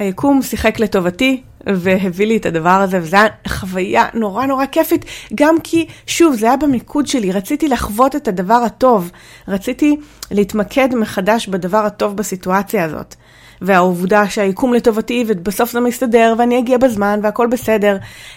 והיקום 0.00 0.42
שיחק 0.42 0.80
לטובתי, 0.80 1.42
והביא 1.66 2.26
לי 2.26 2.36
את 2.36 2.46
הדבר 2.46 2.68
הזה, 2.70 2.98
וזו 3.02 3.16
הייתה 3.16 3.48
חוויה 3.48 4.06
נורא 4.14 4.46
נורא 4.46 4.66
כיפית, 4.66 5.04
גם 5.34 5.56
כי, 5.64 5.86
שוב, 6.06 6.34
זה 6.34 6.46
היה 6.46 6.56
במיקוד 6.56 7.06
שלי, 7.06 7.32
רציתי 7.32 7.68
לחוות 7.68 8.16
את 8.16 8.28
הדבר 8.28 8.54
הטוב, 8.54 9.10
רציתי 9.48 9.96
להתמקד 10.30 10.94
מחדש 10.94 11.48
בדבר 11.48 11.86
הטוב 11.86 12.16
בסיטואציה 12.16 12.84
הזאת. 12.84 13.14
והעובדה 13.60 14.28
שהיקום 14.28 14.74
לטובתי 14.74 15.24
ובסוף 15.26 15.72
זה 15.72 15.80
מסתדר 15.80 16.34
ואני 16.38 16.58
אגיע 16.58 16.78
בזמן 16.78 17.20
והכל 17.22 17.46
בסדר. 17.46 17.96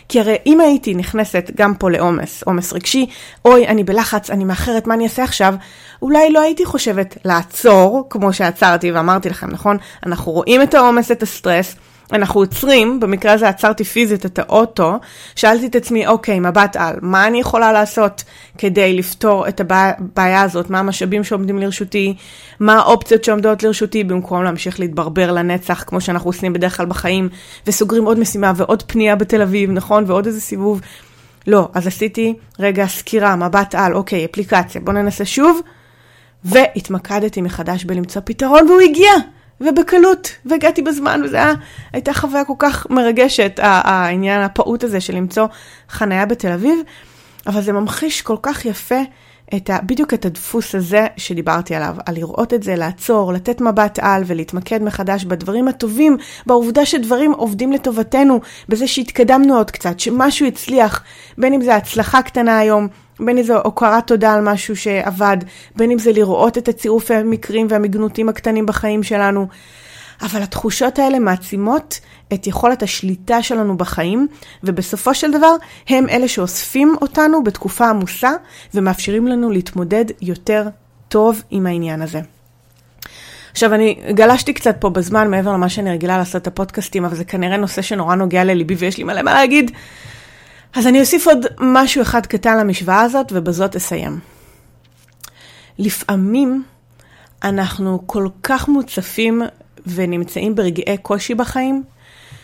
כי 0.10 0.20
הרי 0.20 0.36
אם 0.46 0.62
הייתי 0.62 0.94
נכנסת 0.94 1.52
גם 1.56 1.74
פה 1.74 1.90
לעומס, 1.90 2.44
עומס 2.44 2.74
רגשי, 2.74 3.06
אוי, 3.46 3.68
אני 3.68 3.84
בלחץ, 3.84 4.30
אני 4.30 4.46
מאחרת, 4.46 4.88
מה 4.88 4.94
אני 4.94 5.04
אעשה 5.04 5.24
עכשיו? 5.24 5.54
אולי 6.02 6.32
לא 6.32 6.42
הייתי 6.42 6.66
חושבת 6.66 7.18
לעצור, 7.26 8.08
כמו 8.10 8.34
שעצרתי 8.34 8.92
ואמרתי 8.92 9.30
לכם, 9.30 9.48
נכון? 9.52 9.78
אנחנו 10.06 10.32
רואים 10.32 10.62
את 10.62 10.74
העומס, 10.74 11.12
את 11.12 11.24
הסטרס. 11.24 11.76
אנחנו 12.14 12.40
עוצרים, 12.40 13.00
במקרה 13.00 13.32
הזה 13.32 13.50
עצרתי 13.50 13.84
פיזית 13.84 14.26
את 14.26 14.40
האוטו, 14.40 15.00
שאלתי 15.36 15.68
את 15.68 15.76
עצמי, 15.76 16.08
אוקיי, 16.08 16.40
מבט 16.40 16.76
על, 16.76 16.96
מה 17.02 17.28
אני 17.28 17.40
יכולה 17.40 17.72
לעשות 17.72 18.24
כדי 18.58 18.94
לפתור 18.94 19.48
את 19.48 19.62
הבעיה 19.62 20.42
הזאת, 20.42 20.70
מה 20.70 20.80
המשאבים 20.80 21.24
שעומדים 21.24 21.58
לרשותי, 21.58 22.14
מה 22.60 22.74
האופציות 22.74 23.24
שעומדות 23.24 23.64
לרשותי, 23.64 24.04
במקום 24.04 24.44
להמשיך 24.44 24.80
להתברבר 24.80 25.32
לנצח, 25.32 25.84
כמו 25.88 26.02
שאנחנו 26.02 26.30
עושים 26.30 26.54
בדרך 26.54 26.78
כלל 26.78 26.86
בחיים, 26.86 27.30
וסוגרים 27.68 28.06
עוד 28.06 28.20
משימה 28.20 28.52
ועוד 28.56 28.84
פנייה 28.88 29.16
בתל 29.16 29.42
אביב, 29.42 29.72
נכון? 29.72 30.04
ועוד 30.08 30.26
איזה 30.26 30.42
סיבוב. 30.42 30.82
לא, 31.48 31.70
אז 31.74 31.88
עשיתי 31.88 32.34
רגע 32.60 32.88
סקירה, 32.88 33.36
מבט 33.36 33.76
על, 33.76 33.94
אוקיי, 33.94 34.26
אפליקציה, 34.26 34.82
בוא 34.82 34.94
ננסה 34.94 35.26
שוב, 35.26 35.62
והתמקדתי 36.44 37.42
מחדש 37.42 37.84
בלמצוא 37.84 38.22
פתרון, 38.26 38.68
והוא 38.68 38.82
הגיע. 38.82 39.12
ובקלות, 39.62 40.32
והגעתי 40.46 40.82
בזמן, 40.82 41.22
וזו 41.26 41.38
הייתה 41.94 42.14
חוויה 42.14 42.46
כל 42.46 42.54
כך 42.60 42.88
מרגשת, 42.90 43.60
העניין 43.64 44.42
הפעוט 44.42 44.84
הזה 44.84 45.02
של 45.02 45.16
למצוא 45.16 45.48
חניה 45.90 46.26
בתל 46.26 46.52
אביב, 46.52 46.80
אבל 47.48 47.62
זה 47.62 47.74
ממחיש 47.74 48.22
כל 48.22 48.38
כך 48.42 48.66
יפה 48.66 49.00
את 49.56 49.70
ה, 49.70 49.78
בדיוק 49.84 50.14
את 50.14 50.26
הדפוס 50.26 50.76
הזה 50.76 51.08
שדיברתי 51.18 51.76
עליו, 51.76 51.96
על 52.06 52.16
לראות 52.16 52.54
את 52.54 52.64
זה, 52.64 52.76
לעצור, 52.76 53.34
לתת 53.34 53.62
מבט 53.62 54.00
על 54.02 54.24
ולהתמקד 54.26 54.84
מחדש 54.84 55.26
בדברים 55.26 55.68
הטובים, 55.68 56.18
בעובדה 56.46 56.86
שדברים 56.86 57.32
עובדים 57.32 57.72
לטובתנו, 57.72 58.40
בזה 58.70 58.88
שהתקדמנו 58.88 59.58
עוד 59.58 59.72
קצת, 59.72 60.00
שמשהו 60.00 60.48
הצליח, 60.48 61.04
בין 61.38 61.54
אם 61.54 61.62
זה 61.62 61.76
הצלחה 61.76 62.22
קטנה 62.22 62.58
היום, 62.58 62.88
בין 63.20 63.38
אם 63.38 63.44
זה 63.44 63.56
הוקרת 63.56 64.08
תודה 64.08 64.34
על 64.34 64.42
משהו 64.42 64.76
שעבד, 64.76 65.38
בין 65.76 65.92
אם 65.92 66.00
זה 66.00 66.12
לראות 66.12 66.58
את 66.58 66.68
הצירופי 66.68 67.14
המקרים 67.14 67.68
והמגנותים 67.70 68.30
הקטנים 68.30 68.66
בחיים 68.66 69.04
שלנו. 69.04 69.48
אבל 70.22 70.42
התחושות 70.42 71.00
האלה 71.00 71.20
מעצימות 71.20 72.00
את 72.34 72.48
יכולת 72.48 72.84
השליטה 72.84 73.44
שלנו 73.44 73.78
בחיים, 73.78 74.28
ובסופו 74.64 75.14
של 75.14 75.32
דבר 75.32 75.56
הם 75.88 76.10
אלה 76.10 76.28
שאוספים 76.28 76.96
אותנו 77.02 77.44
בתקופה 77.44 77.90
עמוסה 77.90 78.32
ומאפשרים 78.74 79.28
לנו 79.28 79.52
להתמודד 79.52 80.06
יותר 80.22 80.68
טוב 81.08 81.44
עם 81.50 81.66
העניין 81.66 82.02
הזה. 82.02 82.20
עכשיו, 83.52 83.74
אני 83.74 84.00
גלשתי 84.12 84.54
קצת 84.54 84.76
פה 84.80 84.90
בזמן 84.90 85.32
מעבר 85.32 85.54
למה 85.54 85.70
שאני 85.70 85.92
רגילה 85.92 86.18
לעשות 86.18 86.42
את 86.42 86.48
הפודקאסטים, 86.48 87.06
אבל 87.06 87.16
זה 87.16 87.24
כנראה 87.24 87.58
נושא 87.58 87.82
שנורא 87.82 88.16
נוגע 88.16 88.44
לליבי 88.44 88.76
ויש 88.76 88.98
לי 88.98 89.04
מלא 89.04 89.22
מה 89.22 89.34
להגיד. 89.34 89.72
אז 90.74 90.88
אני 90.88 91.00
אוסיף 91.00 91.28
עוד 91.28 91.46
משהו 91.60 92.02
אחד 92.02 92.26
קטן 92.26 92.58
למשוואה 92.58 93.02
הזאת, 93.02 93.32
ובזאת 93.36 93.76
אסיים. 93.76 94.20
לפעמים 95.80 96.64
אנחנו 97.44 98.04
כל 98.06 98.28
כך 98.44 98.68
מוצפים 98.68 99.42
ונמצאים 99.88 100.56
ברגעי 100.56 100.98
קושי 100.98 101.36
בחיים, 101.36 101.84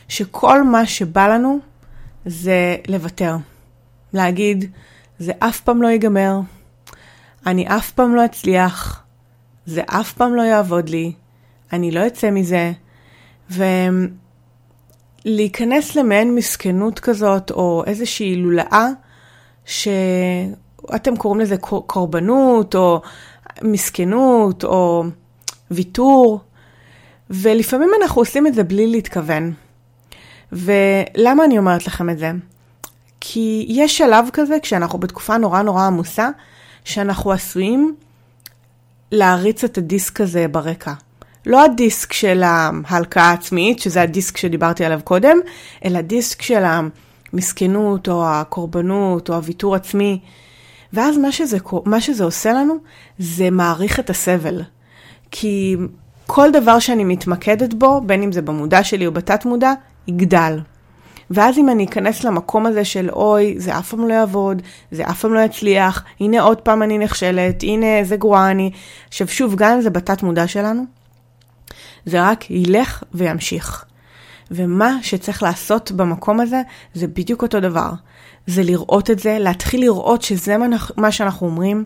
שכל 0.07 0.63
מה 0.63 0.85
שבא 0.85 1.27
לנו 1.27 1.59
זה 2.25 2.75
לוותר. 2.87 3.35
להגיד, 4.13 4.71
זה 5.19 5.31
אף 5.39 5.61
פעם 5.61 5.81
לא 5.81 5.87
ייגמר, 5.87 6.39
אני 7.45 7.67
אף 7.67 7.91
פעם 7.91 8.15
לא 8.15 8.25
אצליח, 8.25 9.03
זה 9.65 9.81
אף 9.85 10.13
פעם 10.13 10.35
לא 10.35 10.41
יעבוד 10.41 10.89
לי, 10.89 11.13
אני 11.73 11.91
לא 11.91 12.07
אצא 12.07 12.31
מזה, 12.31 12.71
ולהיכנס 15.25 15.95
למעין 15.95 16.35
מסכנות 16.35 16.99
כזאת, 16.99 17.51
או 17.51 17.83
איזושהי 17.87 18.35
לולאה, 18.35 18.87
שאתם 19.65 21.15
קוראים 21.17 21.41
לזה 21.41 21.57
קורבנות, 21.87 22.75
או 22.75 23.01
מסכנות, 23.61 24.63
או 24.63 25.03
ויתור, 25.71 26.39
ולפעמים 27.29 27.89
אנחנו 28.01 28.21
עושים 28.21 28.47
את 28.47 28.53
זה 28.53 28.63
בלי 28.63 28.87
להתכוון. 28.87 29.53
ולמה 30.51 31.45
אני 31.45 31.57
אומרת 31.57 31.87
לכם 31.87 32.09
את 32.09 32.17
זה? 32.17 32.31
כי 33.19 33.65
יש 33.69 33.97
שלב 33.97 34.29
כזה, 34.33 34.57
כשאנחנו 34.61 34.99
בתקופה 34.99 35.37
נורא 35.37 35.61
נורא 35.61 35.83
עמוסה, 35.83 36.29
שאנחנו 36.83 37.31
עשויים 37.31 37.95
להריץ 39.11 39.63
את 39.63 39.77
הדיסק 39.77 40.21
הזה 40.21 40.47
ברקע. 40.47 40.93
לא 41.45 41.65
הדיסק 41.65 42.13
של 42.13 42.43
ההלקאה 42.45 43.29
העצמית, 43.29 43.79
שזה 43.79 44.01
הדיסק 44.01 44.37
שדיברתי 44.37 44.85
עליו 44.85 44.99
קודם, 45.03 45.37
אלא 45.85 46.01
דיסק 46.01 46.41
של 46.41 46.63
המסכנות 47.33 48.07
או 48.07 48.27
הקורבנות 48.27 49.29
או 49.29 49.35
הוויתור 49.35 49.75
עצמי. 49.75 50.19
ואז 50.93 51.17
מה 51.17 51.31
שזה, 51.31 51.57
מה 51.85 52.01
שזה 52.01 52.23
עושה 52.23 52.53
לנו, 52.53 52.75
זה 53.19 53.49
מעריך 53.49 53.99
את 53.99 54.09
הסבל. 54.09 54.61
כי 55.31 55.75
כל 56.27 56.51
דבר 56.51 56.79
שאני 56.79 57.03
מתמקדת 57.03 57.73
בו, 57.73 58.01
בין 58.01 58.23
אם 58.23 58.31
זה 58.31 58.41
במודע 58.41 58.83
שלי 58.83 59.07
או 59.07 59.11
בתת 59.11 59.45
מודע, 59.45 59.73
יגדל. 60.07 60.59
ואז 61.31 61.57
אם 61.57 61.69
אני 61.69 61.85
אכנס 61.85 62.23
למקום 62.23 62.65
הזה 62.65 62.85
של 62.85 63.09
אוי, 63.09 63.55
זה 63.57 63.77
אף 63.77 63.89
פעם 63.89 64.07
לא 64.07 64.13
יעבוד, 64.13 64.61
זה 64.91 65.09
אף 65.09 65.21
פעם 65.21 65.33
לא 65.33 65.39
יצליח, 65.39 66.03
הנה 66.19 66.41
עוד 66.41 66.61
פעם 66.61 66.83
אני 66.83 66.97
נכשלת, 66.97 67.63
הנה 67.63 67.97
איזה 67.97 68.17
גרועה 68.17 68.51
אני. 68.51 68.71
עכשיו 69.07 69.27
שוב, 69.27 69.55
גם 69.55 69.71
אם 69.71 69.81
זה 69.81 69.89
בתת 69.89 70.23
מודע 70.23 70.47
שלנו, 70.47 70.83
זה 72.05 72.29
רק 72.29 72.51
ילך 72.51 73.03
וימשיך. 73.13 73.85
ומה 74.51 74.97
שצריך 75.01 75.43
לעשות 75.43 75.91
במקום 75.91 76.39
הזה, 76.39 76.61
זה 76.93 77.07
בדיוק 77.07 77.41
אותו 77.41 77.59
דבר. 77.59 77.89
זה 78.47 78.63
לראות 78.63 79.11
את 79.11 79.19
זה, 79.19 79.37
להתחיל 79.39 79.81
לראות 79.81 80.21
שזה 80.21 80.55
מה 80.97 81.11
שאנחנו 81.11 81.47
אומרים, 81.47 81.85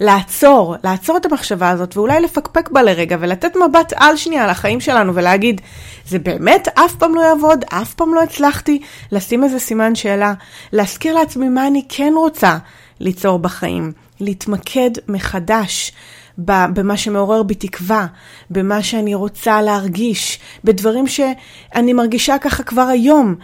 לעצור, 0.00 0.76
לעצור 0.84 1.16
את 1.16 1.26
המחשבה 1.26 1.70
הזאת 1.70 1.96
ואולי 1.96 2.20
לפקפק 2.20 2.70
בה 2.70 2.82
לרגע 2.82 3.16
ולתת 3.20 3.52
מבט 3.56 3.92
על 3.96 4.16
שנייה 4.16 4.44
על 4.44 4.50
החיים 4.50 4.80
שלנו 4.80 5.14
ולהגיד, 5.14 5.60
זה 6.06 6.18
באמת 6.18 6.68
אף 6.74 6.94
פעם 6.94 7.14
לא 7.14 7.20
יעבוד, 7.20 7.64
אף 7.68 7.94
פעם 7.94 8.14
לא 8.14 8.22
הצלחתי, 8.22 8.80
לשים 9.12 9.44
איזה 9.44 9.58
סימן 9.58 9.94
שאלה, 9.94 10.34
להזכיר 10.72 11.14
לעצמי 11.14 11.48
מה 11.48 11.66
אני 11.66 11.84
כן 11.88 12.12
רוצה 12.16 12.58
ליצור 13.00 13.38
בחיים, 13.38 13.92
להתמקד 14.20 14.90
מחדש. 15.08 15.92
במה 16.38 16.96
שמעורר 16.96 17.42
בי 17.42 17.54
תקווה, 17.54 18.06
במה 18.50 18.82
שאני 18.82 19.14
רוצה 19.14 19.62
להרגיש, 19.62 20.40
בדברים 20.64 21.06
שאני 21.06 21.92
מרגישה 21.92 22.38
ככה 22.38 22.62
כבר 22.62 22.82
היום, 22.82 23.34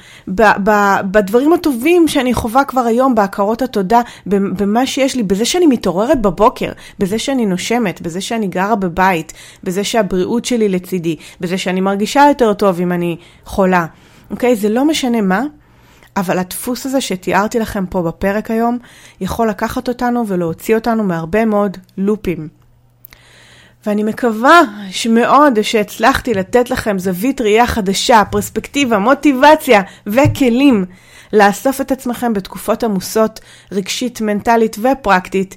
בדברים 1.10 1.52
הטובים 1.52 2.08
שאני 2.08 2.34
חווה 2.34 2.64
כבר 2.64 2.80
היום, 2.80 3.14
בהכרות 3.14 3.62
התודה, 3.62 4.00
במה 4.26 4.86
שיש 4.86 5.16
לי, 5.16 5.22
בזה 5.22 5.44
שאני 5.44 5.66
מתעוררת 5.66 6.22
בבוקר, 6.22 6.72
בזה 6.98 7.18
שאני 7.18 7.46
נושמת, 7.46 8.00
בזה 8.00 8.20
שאני 8.20 8.46
גרה 8.46 8.74
בבית, 8.74 9.32
בזה 9.64 9.84
שהבריאות 9.84 10.44
שלי 10.44 10.68
לצידי, 10.68 11.16
בזה 11.40 11.58
שאני 11.58 11.80
מרגישה 11.80 12.24
יותר 12.28 12.52
טוב 12.52 12.80
אם 12.80 12.92
אני 12.92 13.16
חולה. 13.44 13.86
אוקיי? 14.30 14.56
זה 14.56 14.68
לא 14.68 14.84
משנה 14.84 15.20
מה. 15.20 15.42
אבל 16.16 16.38
הדפוס 16.38 16.86
הזה 16.86 17.00
שתיארתי 17.00 17.58
לכם 17.58 17.86
פה 17.86 18.02
בפרק 18.02 18.50
היום, 18.50 18.78
יכול 19.20 19.48
לקחת 19.48 19.88
אותנו 19.88 20.24
ולהוציא 20.28 20.74
אותנו 20.74 21.04
מהרבה 21.04 21.44
מאוד 21.44 21.76
לופים. 21.98 22.63
ואני 23.86 24.02
מקווה 24.02 24.60
שמאוד 24.90 25.62
שהצלחתי 25.62 26.34
לתת 26.34 26.70
לכם 26.70 26.98
זווית 26.98 27.40
ראייה 27.40 27.66
חדשה, 27.66 28.22
פרספקטיבה, 28.30 28.98
מוטיבציה 28.98 29.82
וכלים 30.06 30.84
לאסוף 31.32 31.80
את 31.80 31.92
עצמכם 31.92 32.32
בתקופות 32.32 32.84
עמוסות 32.84 33.40
רגשית, 33.72 34.20
מנטלית 34.20 34.76
ופרקטית, 34.78 35.56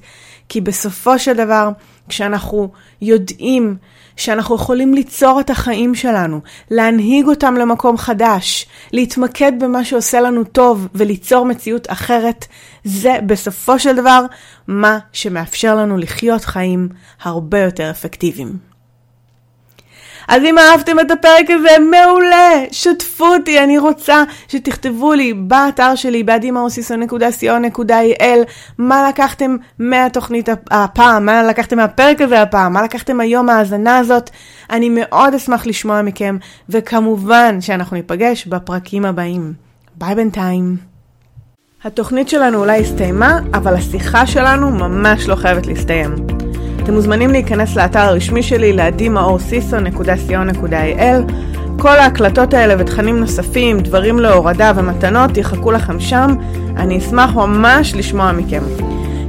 כי 0.49 0.61
בסופו 0.61 1.19
של 1.19 1.33
דבר, 1.33 1.69
כשאנחנו 2.09 2.71
יודעים 3.01 3.77
שאנחנו 4.15 4.55
יכולים 4.55 4.93
ליצור 4.93 5.39
את 5.39 5.49
החיים 5.49 5.95
שלנו, 5.95 6.41
להנהיג 6.71 7.27
אותם 7.27 7.55
למקום 7.55 7.97
חדש, 7.97 8.67
להתמקד 8.93 9.51
במה 9.59 9.85
שעושה 9.85 10.21
לנו 10.21 10.43
טוב 10.43 10.87
וליצור 10.95 11.45
מציאות 11.45 11.91
אחרת, 11.91 12.45
זה 12.83 13.15
בסופו 13.25 13.79
של 13.79 13.95
דבר 13.95 14.25
מה 14.67 14.99
שמאפשר 15.13 15.75
לנו 15.75 15.97
לחיות 15.97 16.45
חיים 16.45 16.89
הרבה 17.21 17.59
יותר 17.59 17.91
אפקטיביים. 17.91 18.76
אז 20.27 20.43
אם 20.43 20.57
אהבתם 20.57 20.99
את 20.99 21.11
הפרק 21.11 21.49
הזה, 21.49 21.69
מעולה, 21.91 22.51
שתפו 22.71 23.25
אותי, 23.25 23.59
אני 23.59 23.77
רוצה 23.77 24.23
שתכתבו 24.47 25.13
לי 25.13 25.33
באתר 25.33 25.95
שלי, 25.95 26.23
באדימאוסיסון.co.il, 26.23 28.23
מה 28.77 29.09
לקחתם 29.09 29.55
מהתוכנית 29.79 30.49
הפעם, 30.71 31.25
מה 31.25 31.43
לקחתם 31.43 31.77
מהפרק 31.77 32.21
הזה 32.21 32.41
הפעם, 32.41 32.73
מה 32.73 32.81
לקחתם 32.81 33.19
היום 33.19 33.45
מההאזנה 33.45 33.97
הזאת. 33.97 34.29
אני 34.69 34.89
מאוד 34.89 35.33
אשמח 35.33 35.65
לשמוע 35.65 36.01
מכם, 36.01 36.37
וכמובן 36.69 37.61
שאנחנו 37.61 37.97
ניפגש 37.97 38.47
בפרקים 38.47 39.05
הבאים. 39.05 39.53
ביי 39.95 40.15
בינתיים. 40.15 40.77
התוכנית 41.83 42.29
שלנו 42.29 42.59
אולי 42.59 42.81
הסתיימה, 42.81 43.39
אבל 43.53 43.73
השיחה 43.73 44.27
שלנו 44.27 44.71
ממש 44.71 45.27
לא 45.27 45.35
חייבת 45.35 45.67
להסתיים. 45.67 46.36
אתם 46.87 46.95
מוזמנים 46.95 47.31
להיכנס 47.31 47.75
לאתר 47.75 47.99
הרשמי 47.99 48.43
שלי, 48.43 48.73
להדימאורסיסו.co.il. 48.73 51.31
כל 51.77 51.99
ההקלטות 51.99 52.53
האלה 52.53 52.75
ותכנים 52.79 53.19
נוספים, 53.19 53.79
דברים 53.79 54.19
להורדה 54.19 54.71
ומתנות 54.75 55.37
יחכו 55.37 55.71
לכם 55.71 55.99
שם. 55.99 56.35
אני 56.77 56.97
אשמח 56.97 57.35
ממש 57.35 57.93
לשמוע 57.95 58.31
מכם. 58.31 58.63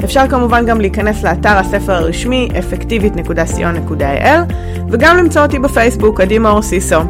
אפשר 0.05 0.29
כמובן 0.29 0.67
גם 0.67 0.81
להיכנס 0.81 1.23
לאתר 1.23 1.59
הספר 1.59 1.93
הרשמי, 1.93 2.49
אפקטיבית.co.il, 2.59 4.53
וגם 4.91 5.17
למצוא 5.17 5.43
אותי 5.43 5.59
בפייסבוק, 5.59 6.21
עדי 6.21 6.39
מאור 6.39 6.63
סיסו. 6.63 7.01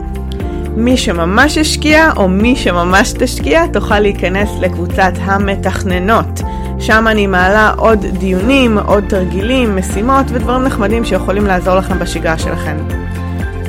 מי 0.76 0.96
שממש 0.96 1.58
השקיע, 1.58 2.11
או 2.16 2.28
מי 2.28 2.56
שממש 2.56 3.12
תשקיע, 3.12 3.66
תוכל 3.66 4.00
להיכנס 4.00 4.48
לקבוצת 4.61 5.12
המתכננות. 5.20 6.40
שם 6.80 7.08
אני 7.08 7.26
מעלה 7.26 7.72
עוד 7.76 8.06
דיונים, 8.06 8.78
עוד 8.78 9.04
תרגילים, 9.08 9.76
משימות 9.76 10.26
ודברים 10.28 10.62
נחמדים 10.62 11.04
שיכולים 11.04 11.46
לעזור 11.46 11.74
לכם 11.74 11.98
בשגרה 11.98 12.38
שלכם. 12.38 12.76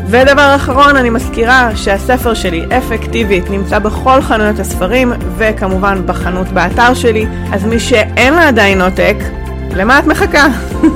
ודבר 0.06 0.56
אחרון, 0.56 0.96
אני 0.96 1.10
מזכירה 1.10 1.76
שהספר 1.76 2.34
שלי, 2.34 2.66
אפקטיבית, 2.78 3.50
נמצא 3.50 3.80
בכל 3.80 4.22
חנויות 4.22 4.60
הספרים, 4.60 5.14
וכמובן 5.38 6.02
בחנות 6.06 6.48
באתר 6.48 6.94
שלי, 6.94 7.26
אז 7.54 7.66
מי 7.66 7.80
שאין 7.80 8.34
לה 8.34 8.48
עדיין 8.48 8.82
עותק, 8.82 9.16
למה 9.76 10.00
את 10.00 10.06
מחכה? 10.06 10.48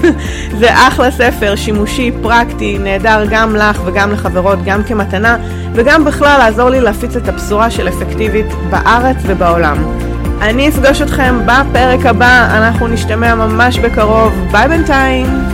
זה 0.60 0.88
אחלה 0.88 1.12
ספר, 1.12 1.56
שימושי, 1.56 2.12
פרקטי, 2.22 2.78
נהדר 2.78 3.26
גם 3.30 3.56
לך 3.56 3.82
וגם 3.86 4.12
לחברות, 4.12 4.60
גם 4.66 4.84
כמתנה, 4.84 5.38
וגם 5.74 6.06
בכלל 6.06 6.38
לעזור 6.38 6.70
לי 6.70 6.82
להפיץ 6.82 7.16
את 7.16 7.28
הבשורה 7.28 7.72
של 7.72 7.88
אפקטיבית 7.88 8.48
בארץ 8.70 9.18
ובעולם. 9.26 9.78
אני 10.44 10.70
אפגוש 10.70 11.02
אתכם 11.02 11.36
בפרק 11.46 12.06
הבא, 12.06 12.48
אנחנו 12.58 12.88
נשתמע 12.88 13.36
ממש 13.36 13.80
בקרוב. 13.80 14.48
ביי 14.52 14.68
בינתיים! 14.68 15.53